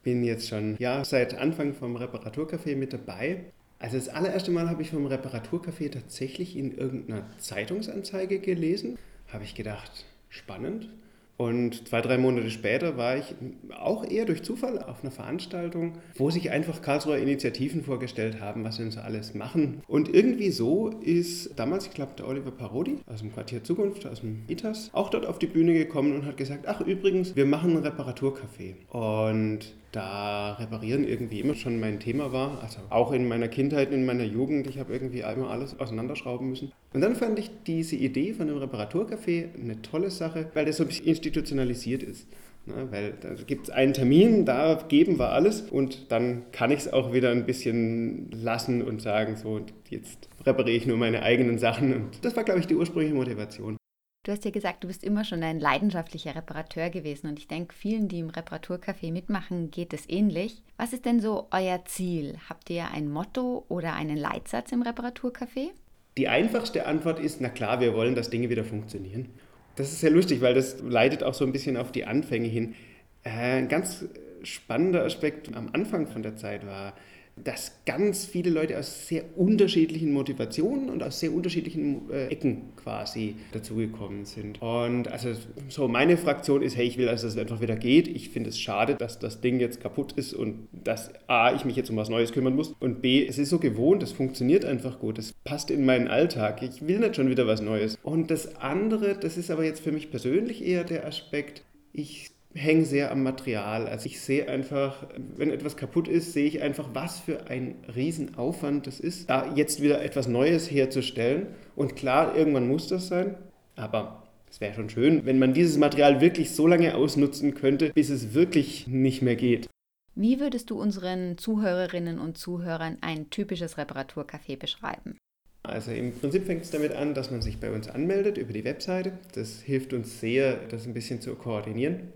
[0.03, 3.45] bin jetzt schon ja, seit Anfang vom Reparaturcafé mit dabei.
[3.79, 8.97] Also das allererste Mal habe ich vom Reparaturcafé tatsächlich in irgendeiner Zeitungsanzeige gelesen.
[9.27, 10.89] Habe ich gedacht, spannend.
[11.35, 13.35] Und zwei, drei Monate später war ich
[13.77, 18.77] auch eher durch Zufall auf einer Veranstaltung, wo sich einfach Karlsruher Initiativen vorgestellt haben, was
[18.77, 19.81] sie so alles machen.
[19.87, 24.21] Und irgendwie so ist damals, ich glaube, der Oliver Parodi aus dem Quartier Zukunft, aus
[24.21, 27.75] dem ITAS, auch dort auf die Bühne gekommen und hat gesagt, ach übrigens, wir machen
[27.75, 28.75] ein Reparaturcafé.
[28.89, 32.61] Und da Reparieren irgendwie immer schon mein Thema war.
[32.61, 36.71] Also auch in meiner Kindheit, in meiner Jugend, ich habe irgendwie einmal alles auseinanderschrauben müssen.
[36.93, 40.83] Und dann fand ich diese Idee von einem Reparaturcafé eine tolle Sache, weil das so
[40.83, 42.27] ein bisschen institutionalisiert ist.
[42.65, 46.79] Ne, weil da gibt es einen Termin, da geben wir alles und dann kann ich
[46.79, 51.59] es auch wieder ein bisschen lassen und sagen, so jetzt repariere ich nur meine eigenen
[51.59, 51.93] Sachen.
[51.93, 53.75] Und das war, glaube ich, die ursprüngliche Motivation.
[54.23, 57.75] Du hast ja gesagt, du bist immer schon ein leidenschaftlicher Reparateur gewesen und ich denke,
[57.75, 60.61] vielen, die im Reparaturcafé mitmachen, geht es ähnlich.
[60.77, 62.37] Was ist denn so euer Ziel?
[62.47, 65.71] Habt ihr ein Motto oder einen Leitsatz im Reparaturcafé?
[66.17, 69.27] Die einfachste Antwort ist, na klar, wir wollen, dass Dinge wieder funktionieren.
[69.75, 72.75] Das ist sehr lustig, weil das leitet auch so ein bisschen auf die Anfänge hin.
[73.23, 74.05] Äh, ein ganz
[74.43, 76.93] spannender Aspekt am Anfang von der Zeit war,
[77.35, 83.35] dass ganz viele Leute aus sehr unterschiedlichen Motivationen und aus sehr unterschiedlichen äh, Ecken quasi
[83.51, 84.61] dazugekommen sind.
[84.61, 85.29] Und also
[85.67, 88.07] so meine Fraktion ist, hey, ich will, dass es einfach wieder geht.
[88.07, 91.75] Ich finde es schade, dass das Ding jetzt kaputt ist und dass A, ich mich
[91.75, 94.99] jetzt um was Neues kümmern muss und B, es ist so gewohnt, es funktioniert einfach
[94.99, 96.61] gut, es passt in meinen Alltag.
[96.61, 97.97] Ich will nicht schon wieder was Neues.
[98.03, 102.85] Und das andere, das ist aber jetzt für mich persönlich eher der Aspekt, ich hänge
[102.85, 103.87] sehr am Material.
[103.87, 108.87] Also ich sehe einfach, wenn etwas kaputt ist, sehe ich einfach, was für ein Riesenaufwand
[108.87, 111.47] das ist, da jetzt wieder etwas Neues herzustellen.
[111.75, 113.35] Und klar, irgendwann muss das sein,
[113.75, 118.09] aber es wäre schon schön, wenn man dieses Material wirklich so lange ausnutzen könnte, bis
[118.09, 119.67] es wirklich nicht mehr geht.
[120.15, 125.17] Wie würdest du unseren Zuhörerinnen und Zuhörern ein typisches Reparaturcafé beschreiben?
[125.63, 128.65] Also im Prinzip fängt es damit an, dass man sich bei uns anmeldet über die
[128.65, 129.13] Webseite.
[129.33, 132.11] Das hilft uns sehr, das ein bisschen zu koordinieren.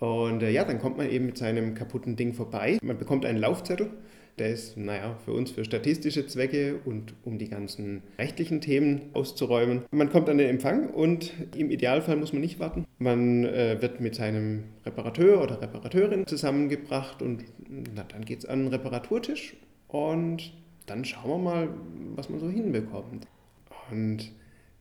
[0.00, 2.78] Und äh, ja, dann kommt man eben mit seinem kaputten Ding vorbei.
[2.82, 3.90] Man bekommt einen Laufzettel.
[4.38, 9.82] Der ist, naja, für uns für statistische Zwecke und um die ganzen rechtlichen Themen auszuräumen.
[9.90, 12.86] Man kommt an den Empfang und im Idealfall muss man nicht warten.
[12.98, 17.44] Man äh, wird mit seinem Reparateur oder Reparateurin zusammengebracht und
[17.94, 19.56] na, dann geht es an den Reparaturtisch
[19.88, 20.54] und
[20.86, 21.68] dann schauen wir mal,
[22.16, 23.26] was man so hinbekommt.
[23.90, 24.32] Und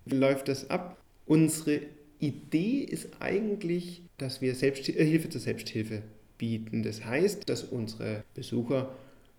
[0.05, 0.95] wie läuft das ab?
[1.25, 1.82] Unsere
[2.19, 6.01] Idee ist eigentlich, dass wir Selbst äh, Hilfe zur Selbsthilfe
[6.38, 6.84] bieten.
[6.84, 8.91] Das heißt, dass unsere Besucher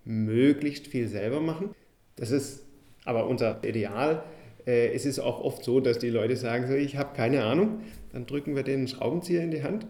[0.04, 1.70] möglichst viel selber machen.
[2.16, 2.62] Das ist
[3.04, 4.22] aber unser Ideal.
[4.66, 7.80] Äh, es ist auch oft so, dass die Leute sagen, so, ich habe keine Ahnung.
[8.12, 9.86] Dann drücken wir den Schraubenzieher in die Hand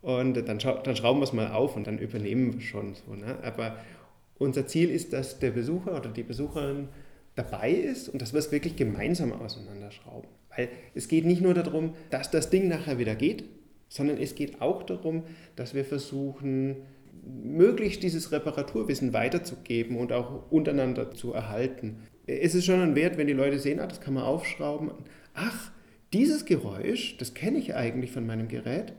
[0.00, 2.94] und dann, schra dann schrauben wir es mal auf und dann übernehmen wir schon.
[2.94, 3.38] So, ne?
[3.42, 3.76] Aber
[4.38, 6.88] unser Ziel ist, dass der Besucher oder die Besucherin
[7.38, 10.28] dabei ist und dass wir es wirklich gemeinsam auseinanderschrauben.
[10.54, 13.44] Weil es geht nicht nur darum, dass das Ding nachher wieder geht,
[13.88, 15.22] sondern es geht auch darum,
[15.56, 16.76] dass wir versuchen,
[17.24, 22.02] möglichst dieses Reparaturwissen weiterzugeben und auch untereinander zu erhalten.
[22.26, 24.90] Es ist schon ein Wert, wenn die Leute sehen, ah, das kann man aufschrauben.
[25.34, 25.70] Ach,
[26.12, 28.92] dieses Geräusch, das kenne ich eigentlich von meinem Gerät.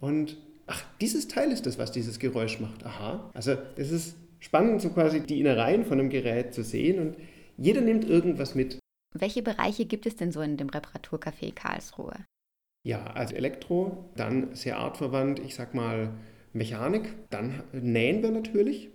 [0.00, 2.84] Und ach, dieses Teil ist das, was dieses Geräusch macht.
[2.84, 3.30] Aha.
[3.34, 7.16] Also es ist spannend, so quasi die Innereien von einem Gerät zu sehen und
[7.56, 8.78] jeder nimmt irgendwas mit.
[9.14, 12.14] Welche Bereiche gibt es denn so in dem Reparaturcafé Karlsruhe?
[12.84, 16.10] Ja, also Elektro, dann sehr artverwandt, ich sag mal
[16.52, 18.88] Mechanik, dann nähen wir natürlich.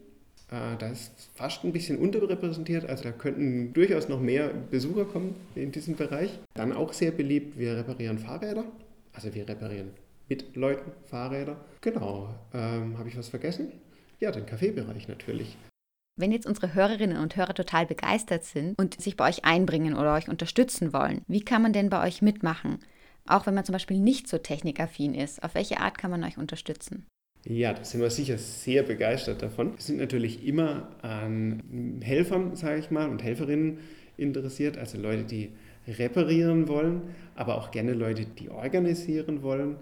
[0.49, 5.35] Äh, da ist fast ein bisschen unterrepräsentiert, also da könnten durchaus noch mehr Besucher kommen
[5.55, 6.37] in diesem Bereich.
[6.53, 8.65] Dann auch sehr beliebt, wir reparieren Fahrräder,
[9.13, 9.91] also wir reparieren
[10.29, 11.57] mit Leuten Fahrräder.
[11.81, 13.71] Genau, ähm, habe ich was vergessen?
[14.19, 15.57] Ja, den Kaffeebereich natürlich.
[16.19, 20.15] Wenn jetzt unsere Hörerinnen und Hörer total begeistert sind und sich bei euch einbringen oder
[20.15, 22.79] euch unterstützen wollen, wie kann man denn bei euch mitmachen?
[23.27, 26.39] Auch wenn man zum Beispiel nicht so technikaffin ist, auf welche Art kann man euch
[26.39, 27.05] unterstützen?
[27.45, 29.73] Ja, da sind wir sicher sehr begeistert davon.
[29.75, 33.77] Wir sind natürlich immer an Helfern, sage ich mal, und Helferinnen
[34.17, 35.51] interessiert, also Leute, die
[35.87, 37.01] reparieren wollen,
[37.35, 39.75] aber auch gerne Leute, die organisieren wollen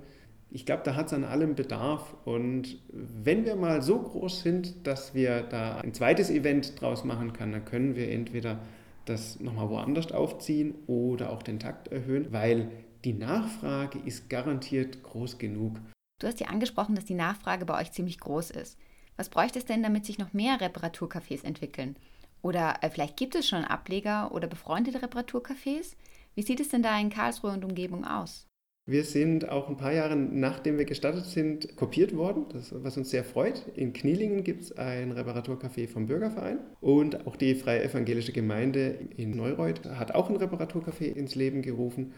[0.56, 2.16] ich glaube, da hat es an allem Bedarf.
[2.24, 7.34] Und wenn wir mal so groß sind, dass wir da ein zweites Event draus machen
[7.34, 8.60] können, dann können wir entweder
[9.04, 12.72] das nochmal woanders aufziehen oder auch den Takt erhöhen, weil
[13.04, 15.78] die Nachfrage ist garantiert groß genug.
[16.22, 18.80] Du hast ja angesprochen, dass die Nachfrage bei euch ziemlich groß ist.
[19.18, 21.98] Was bräuchte es denn, damit sich noch mehr Reparaturcafés entwickeln?
[22.42, 25.98] Oder äh, vielleicht gibt es schon Ableger oder befreundete Reparaturcafés?
[26.34, 28.45] Wie sieht es denn da in Karlsruhe und Umgebung aus?
[28.88, 33.10] Wir sind auch ein paar Jahre nachdem wir gestartet sind, kopiert worden, das, was uns
[33.10, 33.66] sehr freut.
[33.76, 39.32] In Knielingen gibt es ein Reparaturcafé vom Bürgerverein und auch die Freie Evangelische Gemeinde in
[39.32, 42.14] Neureuth hat auch ein Reparaturcafé ins Leben gerufen.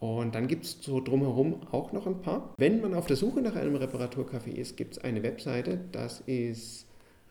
[0.00, 2.52] Und dann gibt es so drumherum auch noch ein paar.
[2.56, 6.87] Wenn man auf der Suche nach einem Reparaturcafé ist, gibt es eine Webseite, das ist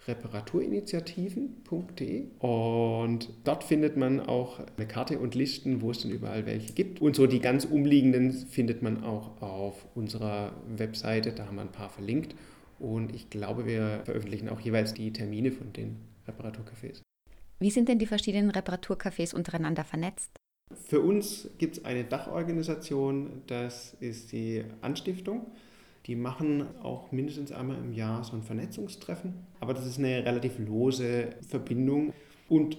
[0.07, 6.73] reparaturinitiativen.de und dort findet man auch eine Karte und Listen, wo es dann überall welche
[6.73, 7.01] gibt.
[7.01, 11.71] Und so die ganz umliegenden findet man auch auf unserer Webseite, da haben wir ein
[11.71, 12.35] paar verlinkt
[12.79, 17.01] und ich glaube, wir veröffentlichen auch jeweils die Termine von den Reparaturcafés.
[17.59, 20.29] Wie sind denn die verschiedenen Reparaturcafés untereinander vernetzt?
[20.73, 25.47] Für uns gibt es eine Dachorganisation, das ist die Anstiftung.
[26.07, 30.57] Die machen auch mindestens einmal im Jahr so ein Vernetzungstreffen, aber das ist eine relativ
[30.57, 32.13] lose Verbindung.
[32.47, 32.77] Und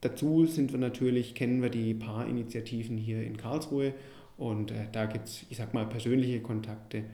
[0.00, 3.92] dazu sind wir natürlich, kennen wir die Paarinitiativen hier in Karlsruhe
[4.38, 7.04] und äh, da gibt es, ich sag mal, persönliche Kontakte.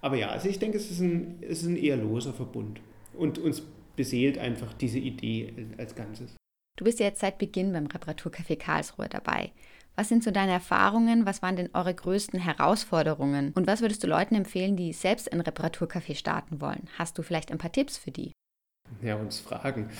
[0.00, 2.80] Aber ja, also ich denke, es ist ein, es ist ein eher loser Verbund
[3.16, 3.62] und uns
[3.94, 6.34] beseelt einfach diese Idee als Ganzes.
[6.76, 9.52] Du bist ja jetzt seit Beginn beim Reparaturcafé Karlsruhe dabei.
[9.96, 11.24] Was sind so deine Erfahrungen?
[11.24, 13.52] Was waren denn eure größten Herausforderungen?
[13.54, 16.88] Und was würdest du Leuten empfehlen, die selbst ein Reparaturcafé starten wollen?
[16.98, 18.33] Hast du vielleicht ein paar Tipps für die?
[19.04, 19.90] Ja, uns fragen.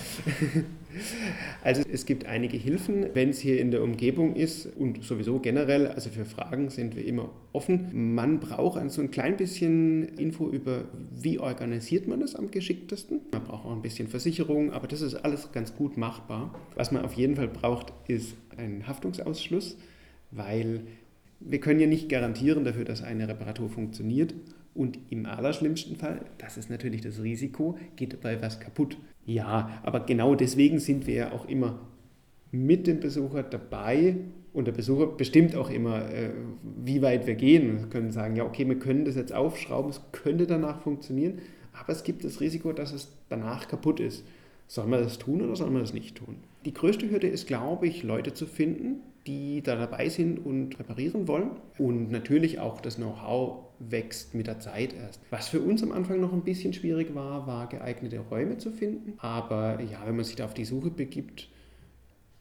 [1.63, 5.87] also es gibt einige Hilfen, wenn es hier in der Umgebung ist und sowieso generell,
[5.87, 8.15] also für Fragen sind wir immer offen.
[8.15, 13.21] Man braucht so ein klein bisschen Info über, wie organisiert man das am geschicktesten.
[13.31, 16.55] Man braucht auch ein bisschen Versicherung, aber das ist alles ganz gut machbar.
[16.73, 19.77] Was man auf jeden Fall braucht, ist ein Haftungsausschluss,
[20.31, 20.81] weil
[21.39, 24.33] wir können ja nicht garantieren dafür, dass eine Reparatur funktioniert
[24.75, 28.97] und im allerschlimmsten Fall, das ist natürlich das Risiko, geht dabei was kaputt.
[29.25, 31.79] Ja, aber genau deswegen sind wir ja auch immer
[32.51, 34.17] mit dem Besucher dabei
[34.53, 36.31] und der Besucher bestimmt auch immer, äh,
[36.83, 37.79] wie weit wir gehen.
[37.79, 41.39] Wir können sagen, ja, okay, wir können das jetzt aufschrauben, es könnte danach funktionieren,
[41.73, 44.25] aber es gibt das Risiko, dass es danach kaputt ist.
[44.67, 46.37] Soll man das tun oder soll man das nicht tun?
[46.65, 51.27] Die größte Hürde ist, glaube ich, Leute zu finden, die da dabei sind und reparieren
[51.27, 51.51] wollen.
[51.77, 55.19] Und natürlich auch das Know-how wächst mit der Zeit erst.
[55.29, 59.13] Was für uns am Anfang noch ein bisschen schwierig war, war geeignete Räume zu finden.
[59.17, 61.49] Aber ja, wenn man sich da auf die Suche begibt,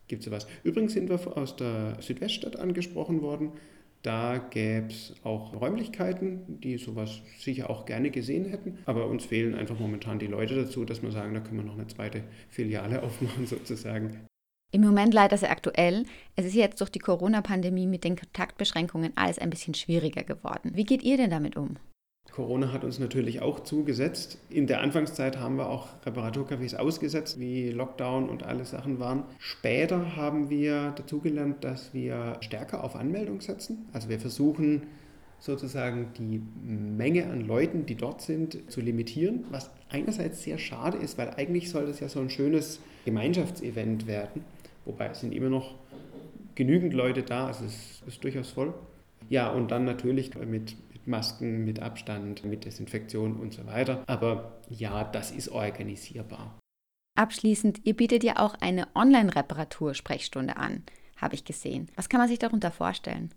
[0.09, 0.47] gibt es sowas.
[0.62, 3.53] Übrigens sind wir aus der Südweststadt angesprochen worden.
[4.03, 8.79] Da gäbe es auch Räumlichkeiten, die sowas sicher auch gerne gesehen hätten.
[8.85, 11.79] Aber uns fehlen einfach momentan die Leute dazu, dass wir sagen, da können wir noch
[11.79, 14.27] eine zweite Filiale aufmachen sozusagen.
[14.74, 16.04] Im Moment leider sehr aktuell.
[16.34, 20.72] Es ist jetzt durch die Corona-Pandemie mit den Kontaktbeschränkungen alles ein bisschen schwieriger geworden.
[20.74, 21.76] Wie geht ihr denn damit um?
[22.32, 24.38] Corona hat uns natürlich auch zugesetzt.
[24.50, 29.22] In der Anfangszeit haben wir auch Reparaturcafés ausgesetzt, wie Lockdown und alle Sachen waren.
[29.38, 33.88] Später haben wir dazugelernt, dass wir stärker auf Anmeldung setzen.
[33.92, 34.88] Also wir versuchen
[35.38, 41.16] sozusagen die Menge an Leuten, die dort sind, zu limitieren, was einerseits sehr schade ist,
[41.16, 44.42] weil eigentlich soll das ja so ein schönes Gemeinschaftsevent werden.
[44.85, 45.75] Wobei es sind immer noch
[46.55, 48.75] genügend Leute da, also es ist durchaus voll.
[49.29, 54.03] Ja, und dann natürlich mit, mit Masken, mit Abstand, mit Desinfektion und so weiter.
[54.07, 56.59] Aber ja, das ist organisierbar.
[57.16, 60.83] Abschließend, ihr bietet ja auch eine Online-Reparatur-Sprechstunde an,
[61.16, 61.88] habe ich gesehen.
[61.94, 63.33] Was kann man sich darunter vorstellen?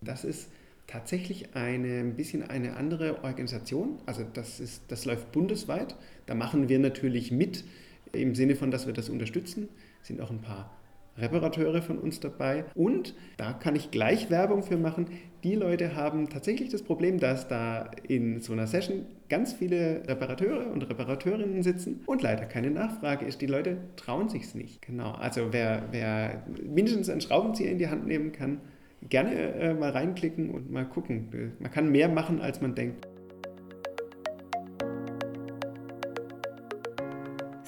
[0.00, 0.50] Das ist
[0.86, 3.98] tatsächlich eine, ein bisschen eine andere Organisation.
[4.06, 5.94] Also das, ist, das läuft bundesweit.
[6.26, 7.64] Da machen wir natürlich mit
[8.12, 9.68] im Sinne von, dass wir das unterstützen
[10.06, 10.70] sind auch ein paar
[11.18, 12.64] Reparateure von uns dabei.
[12.74, 15.06] Und da kann ich gleich Werbung für machen.
[15.44, 20.70] Die Leute haben tatsächlich das Problem, dass da in so einer Session ganz viele Reparateure
[20.70, 23.40] und Reparateurinnen sitzen und leider keine Nachfrage ist.
[23.40, 24.82] Die Leute trauen sich es nicht.
[24.82, 25.12] Genau.
[25.12, 28.60] Also wer, wer mindestens einen Schraubenzieher in die Hand nehmen kann,
[29.08, 31.54] gerne äh, mal reinklicken und mal gucken.
[31.60, 33.06] Man kann mehr machen, als man denkt.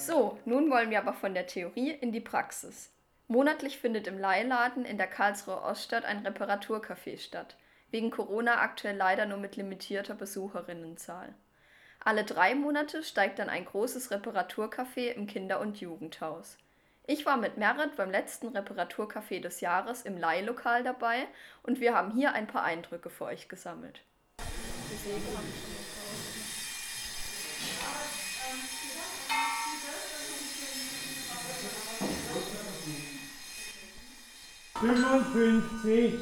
[0.09, 2.91] So, nun wollen wir aber von der Theorie in die Praxis.
[3.27, 7.59] Monatlich findet im Leihladen in der Karlsruher Oststadt ein Reparaturcafé statt.
[7.91, 11.35] Wegen Corona aktuell leider nur mit limitierter Besucherinnenzahl.
[12.03, 16.57] Alle drei Monate steigt dann ein großes Reparaturcafé im Kinder- und Jugendhaus.
[17.07, 21.27] Ich war mit Merit beim letzten Reparaturcafé des Jahres im Leihlokal dabei
[21.63, 24.01] und wir haben hier ein paar Eindrücke für euch gesammelt.
[34.81, 36.21] 55.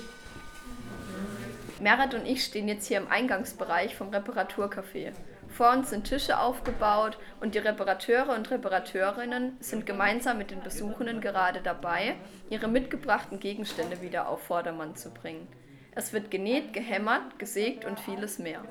[1.79, 5.13] Merit und ich stehen jetzt hier im Eingangsbereich vom Reparaturcafé.
[5.51, 11.21] Vor uns sind Tische aufgebaut und die Reparateure und Reparateurinnen sind gemeinsam mit den Besuchenden
[11.21, 12.17] gerade dabei,
[12.49, 15.47] ihre mitgebrachten Gegenstände wieder auf Vordermann zu bringen.
[15.95, 18.63] Es wird genäht, gehämmert, gesägt und vieles mehr.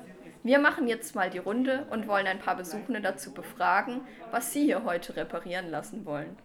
[0.42, 4.00] Wir machen jetzt mal die Runde und wollen ein paar Besuchende dazu befragen,
[4.32, 6.36] was sie hier heute reparieren lassen wollen.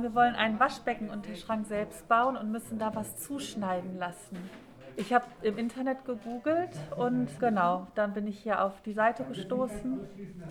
[0.00, 4.38] Wir wollen einen Waschbecken und Schrank selbst bauen und müssen da was zuschneiden lassen.
[4.94, 9.98] Ich habe im Internet gegoogelt und genau, dann bin ich hier auf die Seite gestoßen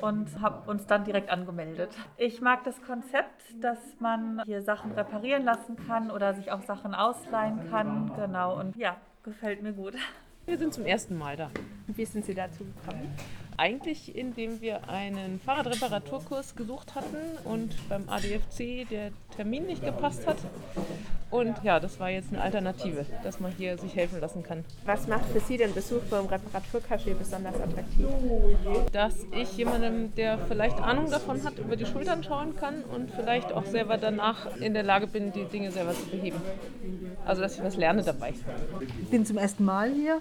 [0.02, 1.92] und habe uns dann direkt angemeldet.
[2.18, 6.94] Ich mag das Konzept, dass man hier Sachen reparieren lassen kann oder sich auch Sachen
[6.94, 8.12] ausleihen kann.
[8.18, 9.96] Genau, und ja, gefällt mir gut.
[10.46, 11.52] Wir sind zum ersten Mal da.
[11.88, 13.16] Wie sind Sie dazu gekommen?
[13.60, 20.38] Eigentlich, indem wir einen Fahrradreparaturkurs gesucht hatten und beim ADFC der Termin nicht gepasst hat.
[21.32, 24.64] Und ja, das war jetzt eine Alternative, dass man hier sich helfen lassen kann.
[24.86, 28.06] Was macht für Sie den Besuch beim Reparaturcafé besonders attraktiv?
[28.94, 33.52] Dass ich jemandem, der vielleicht Ahnung davon hat, über die Schultern schauen kann und vielleicht
[33.52, 36.40] auch selber danach in der Lage bin, die Dinge selber zu beheben.
[37.26, 38.36] Also, dass ich was lerne dabei.
[39.02, 40.20] Ich bin zum ersten Mal hier.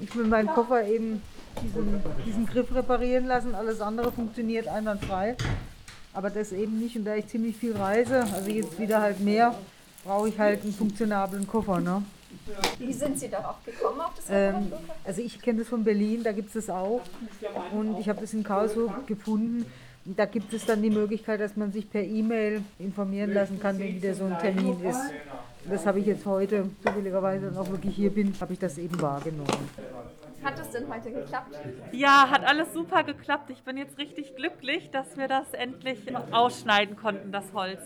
[0.00, 1.22] Ich will meinen Koffer eben
[1.62, 3.54] diesen, diesen Griff reparieren lassen.
[3.54, 5.36] Alles andere funktioniert einwandfrei.
[6.12, 6.96] Aber das eben nicht.
[6.96, 9.54] Und da ich ziemlich viel reise, also jetzt wieder halt mehr,
[10.04, 11.80] brauche ich halt einen funktionablen Koffer.
[11.80, 12.02] Ne?
[12.78, 14.72] Wie sind Sie darauf gekommen, auf das ähm,
[15.04, 17.00] Also ich kenne das von Berlin, da gibt es das auch.
[17.72, 19.66] Und ich habe das in Karlsruhe gefunden.
[20.04, 23.94] Da gibt es dann die Möglichkeit, dass man sich per E-Mail informieren lassen kann, wenn
[23.94, 25.00] wieder so ein Termin ist.
[25.68, 29.68] Das habe ich jetzt heute, zufälligerweise auch wirklich hier bin, habe ich das eben wahrgenommen.
[30.42, 31.58] Hat es denn heute geklappt?
[31.92, 33.50] Ja, hat alles super geklappt.
[33.50, 35.98] Ich bin jetzt richtig glücklich, dass wir das endlich
[36.32, 37.80] ausschneiden konnten, das Holz.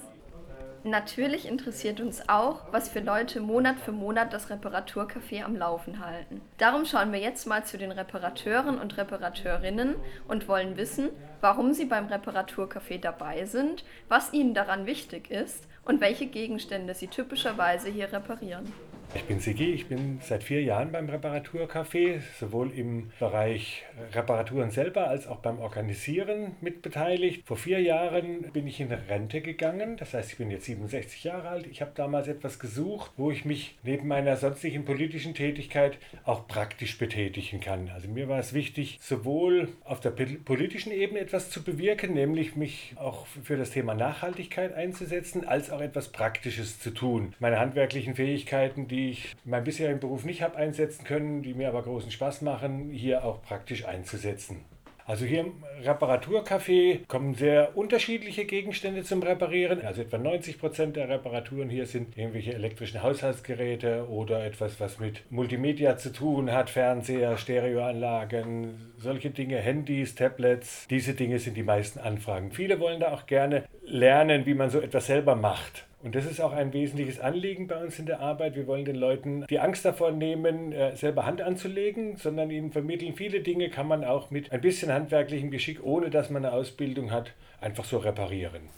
[0.87, 6.43] Natürlich interessiert uns auch, was für Leute Monat für Monat das Reparaturcafé am Laufen halten.
[6.59, 9.97] Darum schauen wir jetzt mal zu den Reparateuren und Reparateurinnen
[10.29, 11.09] und wollen wissen,
[11.41, 17.09] warum sie beim Reparaturcafé dabei sind, was ihnen daran wichtig ist und welche Gegenstände sie
[17.09, 18.71] typischerweise hier reparieren.
[19.15, 25.09] Ich bin Sigi, ich bin seit vier Jahren beim Reparaturcafé, sowohl im Bereich Reparaturen selber
[25.09, 27.47] als auch beim Organisieren mitbeteiligt.
[27.47, 31.49] Vor vier Jahren bin ich in Rente gegangen, das heißt, ich bin jetzt 67 Jahre
[31.49, 31.67] alt.
[31.69, 36.99] Ich habe damals etwas gesucht, wo ich mich neben meiner sonstigen politischen Tätigkeit auch praktisch
[36.99, 37.91] betätigen kann.
[37.95, 42.95] Also mir war es wichtig, sowohl auf der politischen Ebene etwas zu bewirken, nämlich mich
[42.97, 47.33] auch für das Thema Nachhaltigkeit einzusetzen, als auch etwas Praktisches zu tun.
[47.39, 51.69] Meine handwerklichen Fähigkeiten, die ich in meinem bisherigen Beruf nicht habe einsetzen können, die mir
[51.69, 54.65] aber großen Spaß machen, hier auch praktisch einzusetzen.
[55.07, 59.83] Also hier im Reparaturcafé kommen sehr unterschiedliche Gegenstände zum Reparieren.
[59.83, 65.31] Also etwa 90 Prozent der Reparaturen hier sind irgendwelche elektrischen Haushaltsgeräte oder etwas, was mit
[65.31, 70.87] Multimedia zu tun hat, Fernseher, Stereoanlagen, solche Dinge, Handys, Tablets.
[70.89, 72.51] Diese Dinge sind die meisten Anfragen.
[72.53, 75.85] Viele wollen da auch gerne lernen, wie man so etwas selber macht.
[76.05, 78.57] Und das ist auch ein wesentliches Anliegen bei uns in der Arbeit.
[78.57, 83.17] Wir wollen den Leuten die Angst davor nehmen, äh, selber Hand anzulegen, sondern ihnen vermitteln,
[83.17, 87.11] viele Dinge kann man auch mit ein bisschen handwerklichem Geschick, ohne dass man eine Ausbildung
[87.11, 88.69] hat, einfach so reparieren.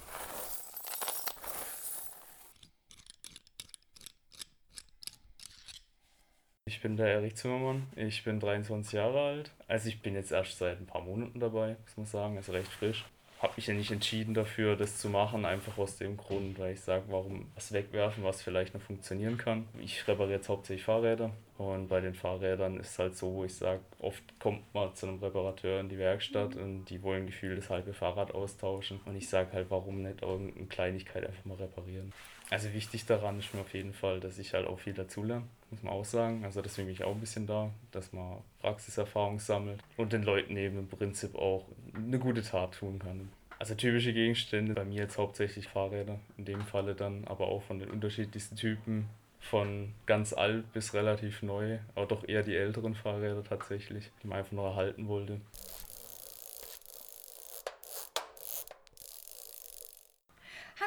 [6.66, 9.50] Ich bin der Erik Zimmermann, ich bin 23 Jahre alt.
[9.66, 12.70] Also ich bin jetzt erst seit ein paar Monaten dabei, muss man sagen, also recht
[12.70, 13.04] frisch
[13.46, 16.80] habe mich ja nicht entschieden dafür, das zu machen, einfach aus dem Grund, weil ich
[16.80, 19.68] sage, warum was wegwerfen, was vielleicht noch funktionieren kann.
[19.78, 23.80] Ich repariere jetzt hauptsächlich Fahrräder und bei den Fahrrädern ist es halt so, ich sage,
[24.00, 26.62] oft kommt man zu einem Reparateur in die Werkstatt mhm.
[26.62, 30.66] und die wollen gefühlt das halbe Fahrrad austauschen und ich sage halt, warum nicht irgendeine
[30.66, 32.12] Kleinigkeit einfach mal reparieren.
[32.50, 35.82] Also wichtig daran ist mir auf jeden Fall, dass ich halt auch viel dazulerne, muss
[35.82, 36.44] man auch sagen.
[36.44, 40.56] Also deswegen bin ich auch ein bisschen da, dass man Praxiserfahrung sammelt und den Leuten
[40.56, 43.28] eben im Prinzip auch eine gute Tat tun kann.
[43.58, 47.78] Also typische Gegenstände, bei mir jetzt hauptsächlich Fahrräder, in dem Falle dann aber auch von
[47.78, 49.08] den unterschiedlichsten Typen,
[49.40, 54.38] von ganz alt bis relativ neu, aber doch eher die älteren Fahrräder tatsächlich, die man
[54.38, 55.40] einfach nur erhalten wollte.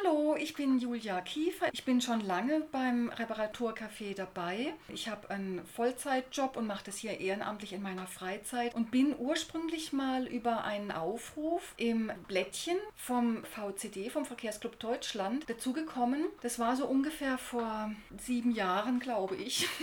[0.02, 1.68] Hallo, ich bin Julia Kiefer.
[1.74, 4.74] Ich bin schon lange beim Reparaturcafé dabei.
[4.88, 9.92] Ich habe einen Vollzeitjob und mache das hier ehrenamtlich in meiner Freizeit und bin ursprünglich
[9.92, 16.26] mal über einen Aufruf im Blättchen vom VCD, vom Verkehrsclub Deutschland, dazugekommen.
[16.42, 19.68] Das war so ungefähr vor sieben Jahren, glaube ich.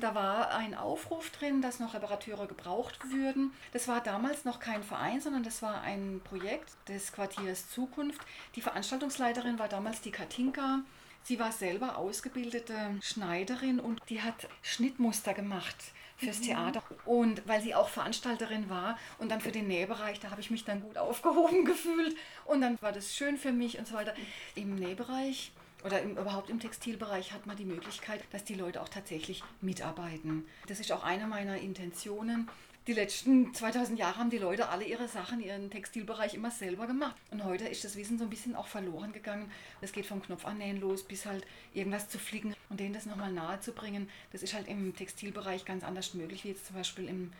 [0.00, 3.52] Da war ein Aufruf drin, dass noch Reparateure gebraucht würden.
[3.72, 8.20] Das war damals noch kein Verein, sondern das war ein Projekt des Quartiers Zukunft.
[8.56, 10.80] Die Veranstaltungsleiterin war damals die Katinka.
[11.22, 15.76] Sie war selber ausgebildete Schneiderin und die hat Schnittmuster gemacht
[16.16, 16.44] fürs mhm.
[16.44, 16.82] Theater.
[17.04, 20.64] Und weil sie auch Veranstalterin war und dann für den Nähbereich, da habe ich mich
[20.64, 22.16] dann gut aufgehoben gefühlt.
[22.44, 24.14] Und dann war das schön für mich und so weiter.
[24.54, 25.52] Im Nähbereich
[25.84, 30.46] oder im, überhaupt im Textilbereich hat man die Möglichkeit, dass die Leute auch tatsächlich mitarbeiten.
[30.66, 32.48] Das ist auch eine meiner Intentionen,
[32.86, 37.16] die letzten 2000 Jahre haben die Leute alle ihre Sachen, ihren Textilbereich immer selber gemacht.
[37.30, 39.50] Und heute ist das Wissen so ein bisschen auch verloren gegangen.
[39.80, 43.32] Es geht vom Knopf annähen los bis halt irgendwas zu flicken und denen das nochmal
[43.32, 44.10] nahe zu bringen.
[44.32, 47.32] Das ist halt im Textilbereich ganz anders möglich, wie jetzt zum Beispiel im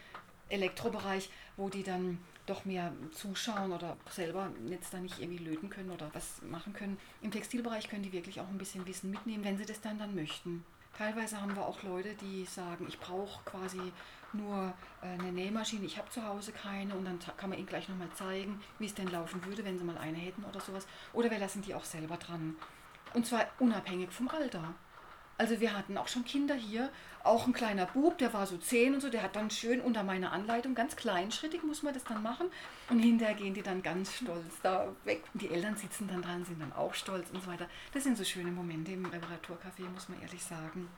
[0.48, 1.28] Elektrobereich,
[1.58, 6.10] wo die dann doch mehr zuschauen oder selber jetzt da nicht irgendwie löten können oder
[6.14, 6.98] was machen können.
[7.20, 10.14] Im Textilbereich können die wirklich auch ein bisschen Wissen mitnehmen, wenn sie das dann dann
[10.14, 10.64] möchten.
[10.96, 13.80] Teilweise haben wir auch Leute, die sagen, ich brauche quasi
[14.34, 17.88] nur äh, eine Nähmaschine, ich habe zu Hause keine und dann kann man ihnen gleich
[17.88, 20.86] nochmal zeigen, wie es denn laufen würde, wenn sie mal eine hätten oder sowas.
[21.12, 22.56] Oder wir lassen die auch selber dran.
[23.14, 24.74] Und zwar unabhängig vom Alter.
[25.36, 26.90] Also wir hatten auch schon Kinder hier,
[27.24, 30.04] auch ein kleiner Bub, der war so zehn und so, der hat dann schön unter
[30.04, 32.46] meiner Anleitung, ganz kleinschrittig muss man das dann machen
[32.88, 35.24] und hinterher gehen die dann ganz stolz da weg.
[35.32, 37.68] Und die Eltern sitzen dann dran, sind dann auch stolz und so weiter.
[37.92, 40.88] Das sind so schöne Momente im Reparaturcafé, muss man ehrlich sagen.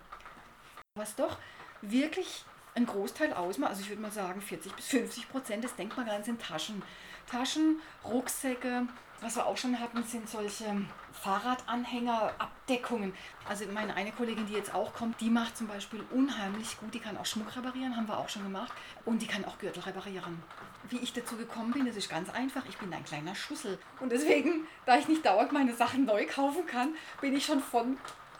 [0.96, 1.38] Was doch
[1.80, 2.44] wirklich
[2.76, 6.06] ein Großteil ausmacht, also ich würde mal sagen 40 bis 50 Prozent, das denkt man
[6.06, 6.82] ganz in Taschen.
[7.26, 8.86] Taschen, Rucksäcke,
[9.20, 10.64] was wir auch schon hatten, sind solche
[11.12, 13.14] Fahrradanhänger, Abdeckungen.
[13.48, 17.00] Also meine eine Kollegin, die jetzt auch kommt, die macht zum Beispiel unheimlich gut, die
[17.00, 18.72] kann auch Schmuck reparieren, haben wir auch schon gemacht.
[19.04, 20.42] Und die kann auch Gürtel reparieren.
[20.90, 22.62] Wie ich dazu gekommen bin, das ist ganz einfach.
[22.68, 23.78] Ich bin ein kleiner Schussel.
[24.00, 27.96] Und deswegen, da ich nicht dauernd meine Sachen neu kaufen kann, bin ich schon von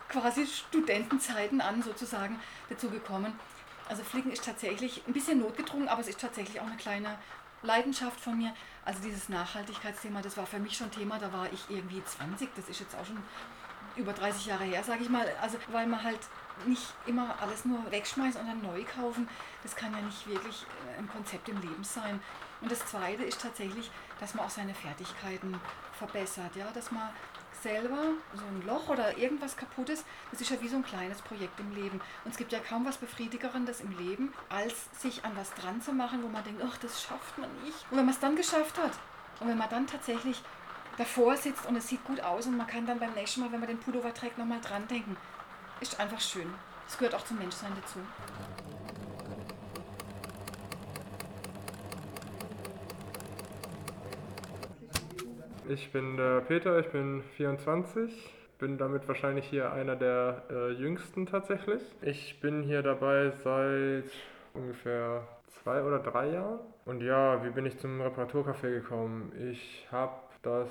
[0.09, 3.33] quasi Studentenzeiten an sozusagen dazu gekommen.
[3.89, 7.19] Also Flicken ist tatsächlich ein bisschen notgedrungen, aber es ist tatsächlich auch eine kleine
[7.63, 8.53] Leidenschaft von mir.
[8.85, 12.69] Also dieses Nachhaltigkeitsthema, das war für mich schon Thema, da war ich irgendwie 20, das
[12.69, 13.23] ist jetzt auch schon
[13.97, 15.27] über 30 Jahre her, sage ich mal.
[15.41, 16.21] Also weil man halt
[16.67, 19.29] nicht immer alles nur wegschmeißen und dann neu kaufen,
[19.63, 20.65] das kann ja nicht wirklich
[20.95, 22.21] äh, ein Konzept im Leben sein.
[22.61, 25.61] Und das Zweite ist tatsächlich, dass man auch seine Fertigkeiten
[25.93, 27.11] verbessert, ja, dass man
[27.67, 31.59] selber so ein Loch oder irgendwas kaputtes, das ist ja wie so ein kleines Projekt
[31.59, 32.01] im Leben.
[32.25, 35.93] Und es gibt ja kaum was Befriedigerendes im Leben, als sich an was dran zu
[35.93, 37.85] machen, wo man denkt, ach, das schafft man nicht.
[37.91, 38.93] Und wenn man es dann geschafft hat
[39.41, 40.41] und wenn man dann tatsächlich
[40.97, 43.61] davor sitzt und es sieht gut aus und man kann dann beim nächsten Mal, wenn
[43.61, 45.17] man den Pullover trägt, nochmal dran denken,
[45.81, 46.53] ist einfach schön.
[46.87, 47.99] Das gehört auch zum Menschsein dazu.
[55.69, 61.27] Ich bin der Peter, ich bin 24, bin damit wahrscheinlich hier einer der äh, jüngsten
[61.27, 61.83] tatsächlich.
[62.03, 64.05] Ich bin hier dabei seit
[64.55, 66.61] ungefähr zwei oder drei Jahren.
[66.85, 69.33] Und ja, wie bin ich zum Reparaturcafé gekommen?
[69.51, 70.69] Ich habe das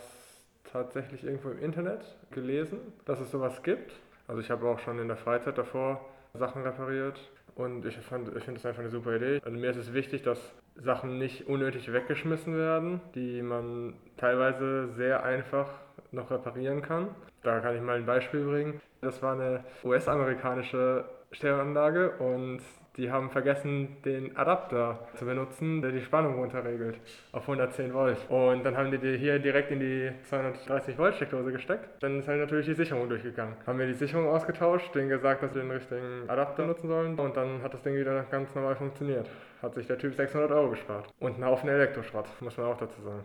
[0.71, 3.91] tatsächlich irgendwo im Internet gelesen, dass es sowas gibt.
[4.29, 7.19] Also ich habe auch schon in der Freizeit davor Sachen repariert
[7.55, 9.41] und ich, ich finde es einfach eine super Idee.
[9.43, 15.23] Also mir ist es wichtig, dass Sachen nicht unnötig weggeschmissen werden, die man teilweise sehr
[15.23, 15.69] einfach
[16.11, 17.07] noch reparieren kann.
[17.43, 18.81] Da kann ich mal ein Beispiel bringen.
[19.01, 22.61] Das war eine US-amerikanische Stereoanlage und
[22.97, 26.97] die haben vergessen, den Adapter zu benutzen, der die Spannung runterregelt
[27.31, 28.17] auf 110 Volt.
[28.29, 32.01] Und dann haben die die hier direkt in die 230 Volt Steckdose gesteckt.
[32.01, 33.55] Dann ist halt natürlich die Sicherung durchgegangen.
[33.65, 37.35] Haben wir die Sicherung ausgetauscht, denen gesagt, dass sie den richtigen Adapter nutzen sollen und
[37.35, 39.29] dann hat das Ding wieder ganz normal funktioniert.
[39.61, 41.07] Hat sich der Typ 600 Euro gespart.
[41.19, 43.23] Und einen Haufen Elektroschrott, muss man auch dazu sagen.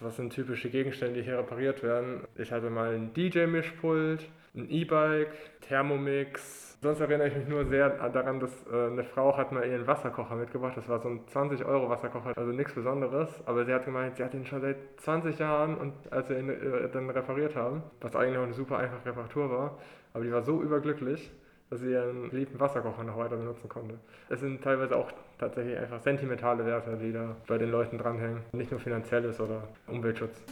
[0.00, 2.22] Was sind typische Gegenstände, die hier repariert werden?
[2.36, 8.40] Ich hatte mal ein DJ-Mischpult, ein E-Bike, Thermomix, Sonst erinnere ich mich nur sehr daran,
[8.40, 10.78] dass äh, eine Frau hat mal ihren Wasserkocher mitgebracht.
[10.78, 13.28] Das war so ein 20 Euro Wasserkocher, also nichts Besonderes.
[13.44, 16.48] Aber sie hat gemeint, sie hat ihn schon seit 20 Jahren und als wir ihn
[16.48, 19.78] äh, dann repariert haben, was eigentlich auch eine super einfache Reparatur war,
[20.14, 21.30] aber die war so überglücklich,
[21.68, 23.98] dass sie ihren geliebten Wasserkocher noch weiter benutzen konnte.
[24.30, 28.42] Es sind teilweise auch tatsächlich einfach sentimentale Werte, die da bei den Leuten dranhängen.
[28.52, 30.42] Nicht nur finanzielles oder Umweltschutz.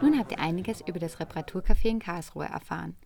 [0.00, 2.96] Nun habt ihr einiges über das Reparaturcafé in Karlsruhe erfahren.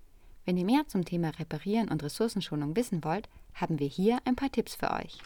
[0.44, 4.50] Wenn ihr mehr zum Thema Reparieren und Ressourcenschonung wissen wollt, haben wir hier ein paar
[4.50, 5.18] Tipps für euch.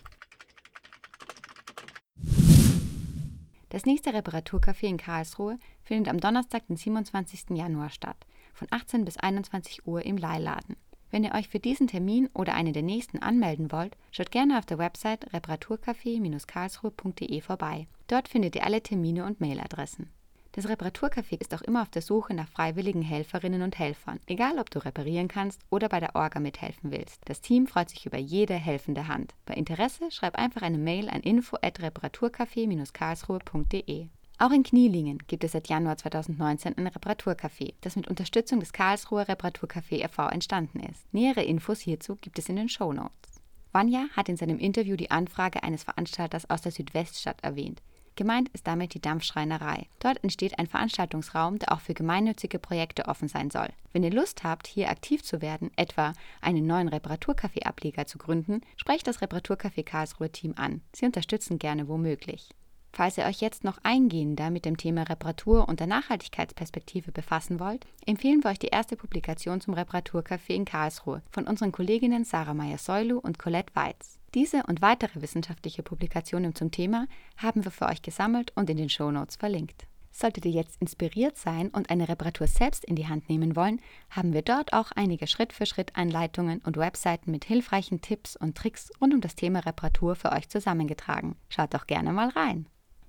[3.70, 7.50] Das nächste Reparaturcafé in Karlsruhe findet am Donnerstag, den 27.
[7.50, 10.76] Januar statt, von 18 bis 21 Uhr im Leihladen.
[11.10, 14.66] Wenn ihr euch für diesen Termin oder einen der nächsten anmelden wollt, schaut gerne auf
[14.66, 17.86] der Website reparaturcafé-karlsruhe.de vorbei.
[18.08, 20.10] Dort findet ihr alle Termine und Mailadressen.
[20.56, 24.70] Das Reparaturcafé ist auch immer auf der Suche nach freiwilligen Helferinnen und Helfern, egal ob
[24.70, 27.20] du reparieren kannst oder bei der Orga mithelfen willst.
[27.26, 29.34] Das Team freut sich über jede helfende Hand.
[29.44, 34.08] Bei Interesse schreib einfach eine Mail an info@reparaturcafé-karlsruhe.de.
[34.38, 39.26] Auch in Knielingen gibt es seit Januar 2019 ein Reparaturcafé, das mit Unterstützung des Karlsruher
[39.28, 40.28] Reparaturcafé e.V.
[40.28, 41.10] entstanden ist.
[41.14, 43.40] Nähere Infos hierzu gibt es in den Show Notes.
[43.72, 47.80] Vanya hat in seinem Interview die Anfrage eines Veranstalters aus der Südweststadt erwähnt.
[48.14, 49.86] Gemeint ist damit die Dampfschreinerei.
[50.00, 53.68] Dort entsteht ein Veranstaltungsraum, der auch für gemeinnützige Projekte offen sein soll.
[53.92, 56.12] Wenn ihr Lust habt, hier aktiv zu werden, etwa
[56.42, 60.82] einen neuen Reparaturcafé-Ableger zu gründen, sprecht das Reparaturcafé Karlsruhe Team an.
[60.94, 62.54] Sie unterstützen gerne womöglich.
[62.96, 67.86] Falls ihr euch jetzt noch eingehender mit dem Thema Reparatur und der Nachhaltigkeitsperspektive befassen wollt,
[68.06, 73.18] empfehlen wir euch die erste Publikation zum Reparaturcafé in Karlsruhe von unseren Kolleginnen Sarah Meyer-Seulu
[73.18, 74.18] und Colette Weitz.
[74.32, 78.88] Diese und weitere wissenschaftliche Publikationen zum Thema haben wir für euch gesammelt und in den
[78.88, 79.86] Shownotes verlinkt.
[80.10, 84.32] Solltet ihr jetzt inspiriert sein und eine Reparatur selbst in die Hand nehmen wollen, haben
[84.32, 89.34] wir dort auch einige Schritt-für-Schritt-Anleitungen und Webseiten mit hilfreichen Tipps und Tricks rund um das
[89.34, 91.36] Thema Reparatur für euch zusammengetragen.
[91.50, 92.64] Schaut doch gerne mal rein.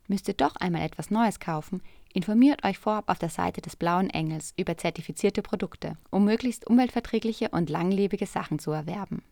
[0.07, 1.81] Müsst ihr doch einmal etwas Neues kaufen,
[2.13, 7.49] informiert euch vorab auf der Seite des Blauen Engels über zertifizierte Produkte, um möglichst umweltverträgliche
[7.49, 9.23] und langlebige Sachen zu erwerben.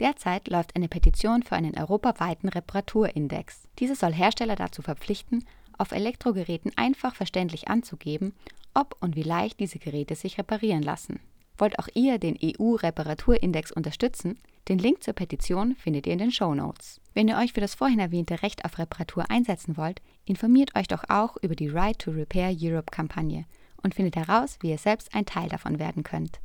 [0.00, 3.68] Derzeit läuft eine Petition für einen europaweiten Reparaturindex.
[3.78, 5.44] Diese soll Hersteller dazu verpflichten,
[5.76, 8.34] auf Elektrogeräten einfach verständlich anzugeben,
[8.74, 11.20] ob und wie leicht diese Geräte sich reparieren lassen.
[11.58, 14.38] Wollt auch ihr den EU-Reparaturindex unterstützen?
[14.68, 17.00] Den Link zur Petition findet ihr in den Show Notes.
[17.14, 21.04] Wenn ihr euch für das vorhin erwähnte Recht auf Reparatur einsetzen wollt, informiert euch doch
[21.08, 23.44] auch über die Right to Repair Europe Kampagne
[23.82, 26.40] und findet heraus, wie ihr selbst ein Teil davon werden könnt.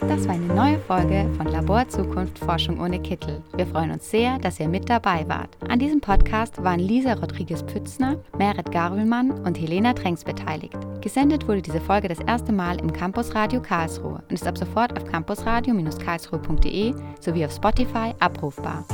[0.00, 3.42] Das war eine neue Folge von Labor Zukunft Forschung ohne Kittel.
[3.56, 5.56] Wir freuen uns sehr, dass ihr mit dabei wart.
[5.68, 10.76] An diesem Podcast waren Lisa Rodriguez-Pützner, Meret Garbelmann und Helena Tränks beteiligt.
[11.00, 14.96] Gesendet wurde diese Folge das erste Mal im Campus Radio Karlsruhe und ist ab sofort
[14.96, 18.84] auf campusradio-karlsruhe.de sowie auf Spotify abrufbar.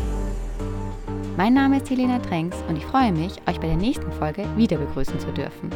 [1.36, 4.78] Mein Name ist Helena Tränks und ich freue mich, euch bei der nächsten Folge wieder
[4.78, 5.70] begrüßen zu dürfen.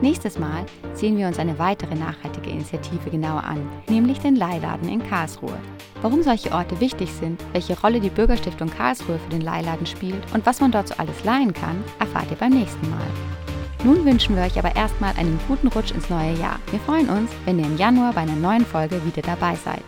[0.00, 5.02] Nächstes Mal sehen wir uns eine weitere nachhaltige Initiative genauer an, nämlich den Leihladen in
[5.02, 5.58] Karlsruhe.
[6.02, 10.46] Warum solche Orte wichtig sind, welche Rolle die Bürgerstiftung Karlsruhe für den Leihladen spielt und
[10.46, 13.06] was man dort so alles leihen kann, erfahrt ihr beim nächsten Mal.
[13.82, 16.60] Nun wünschen wir euch aber erstmal einen guten Rutsch ins neue Jahr.
[16.70, 19.82] Wir freuen uns, wenn ihr im Januar bei einer neuen Folge wieder dabei seid.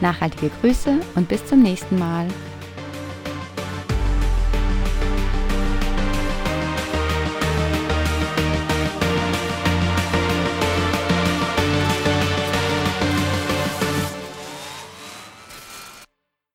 [0.00, 2.26] Nachhaltige Grüße und bis zum nächsten Mal.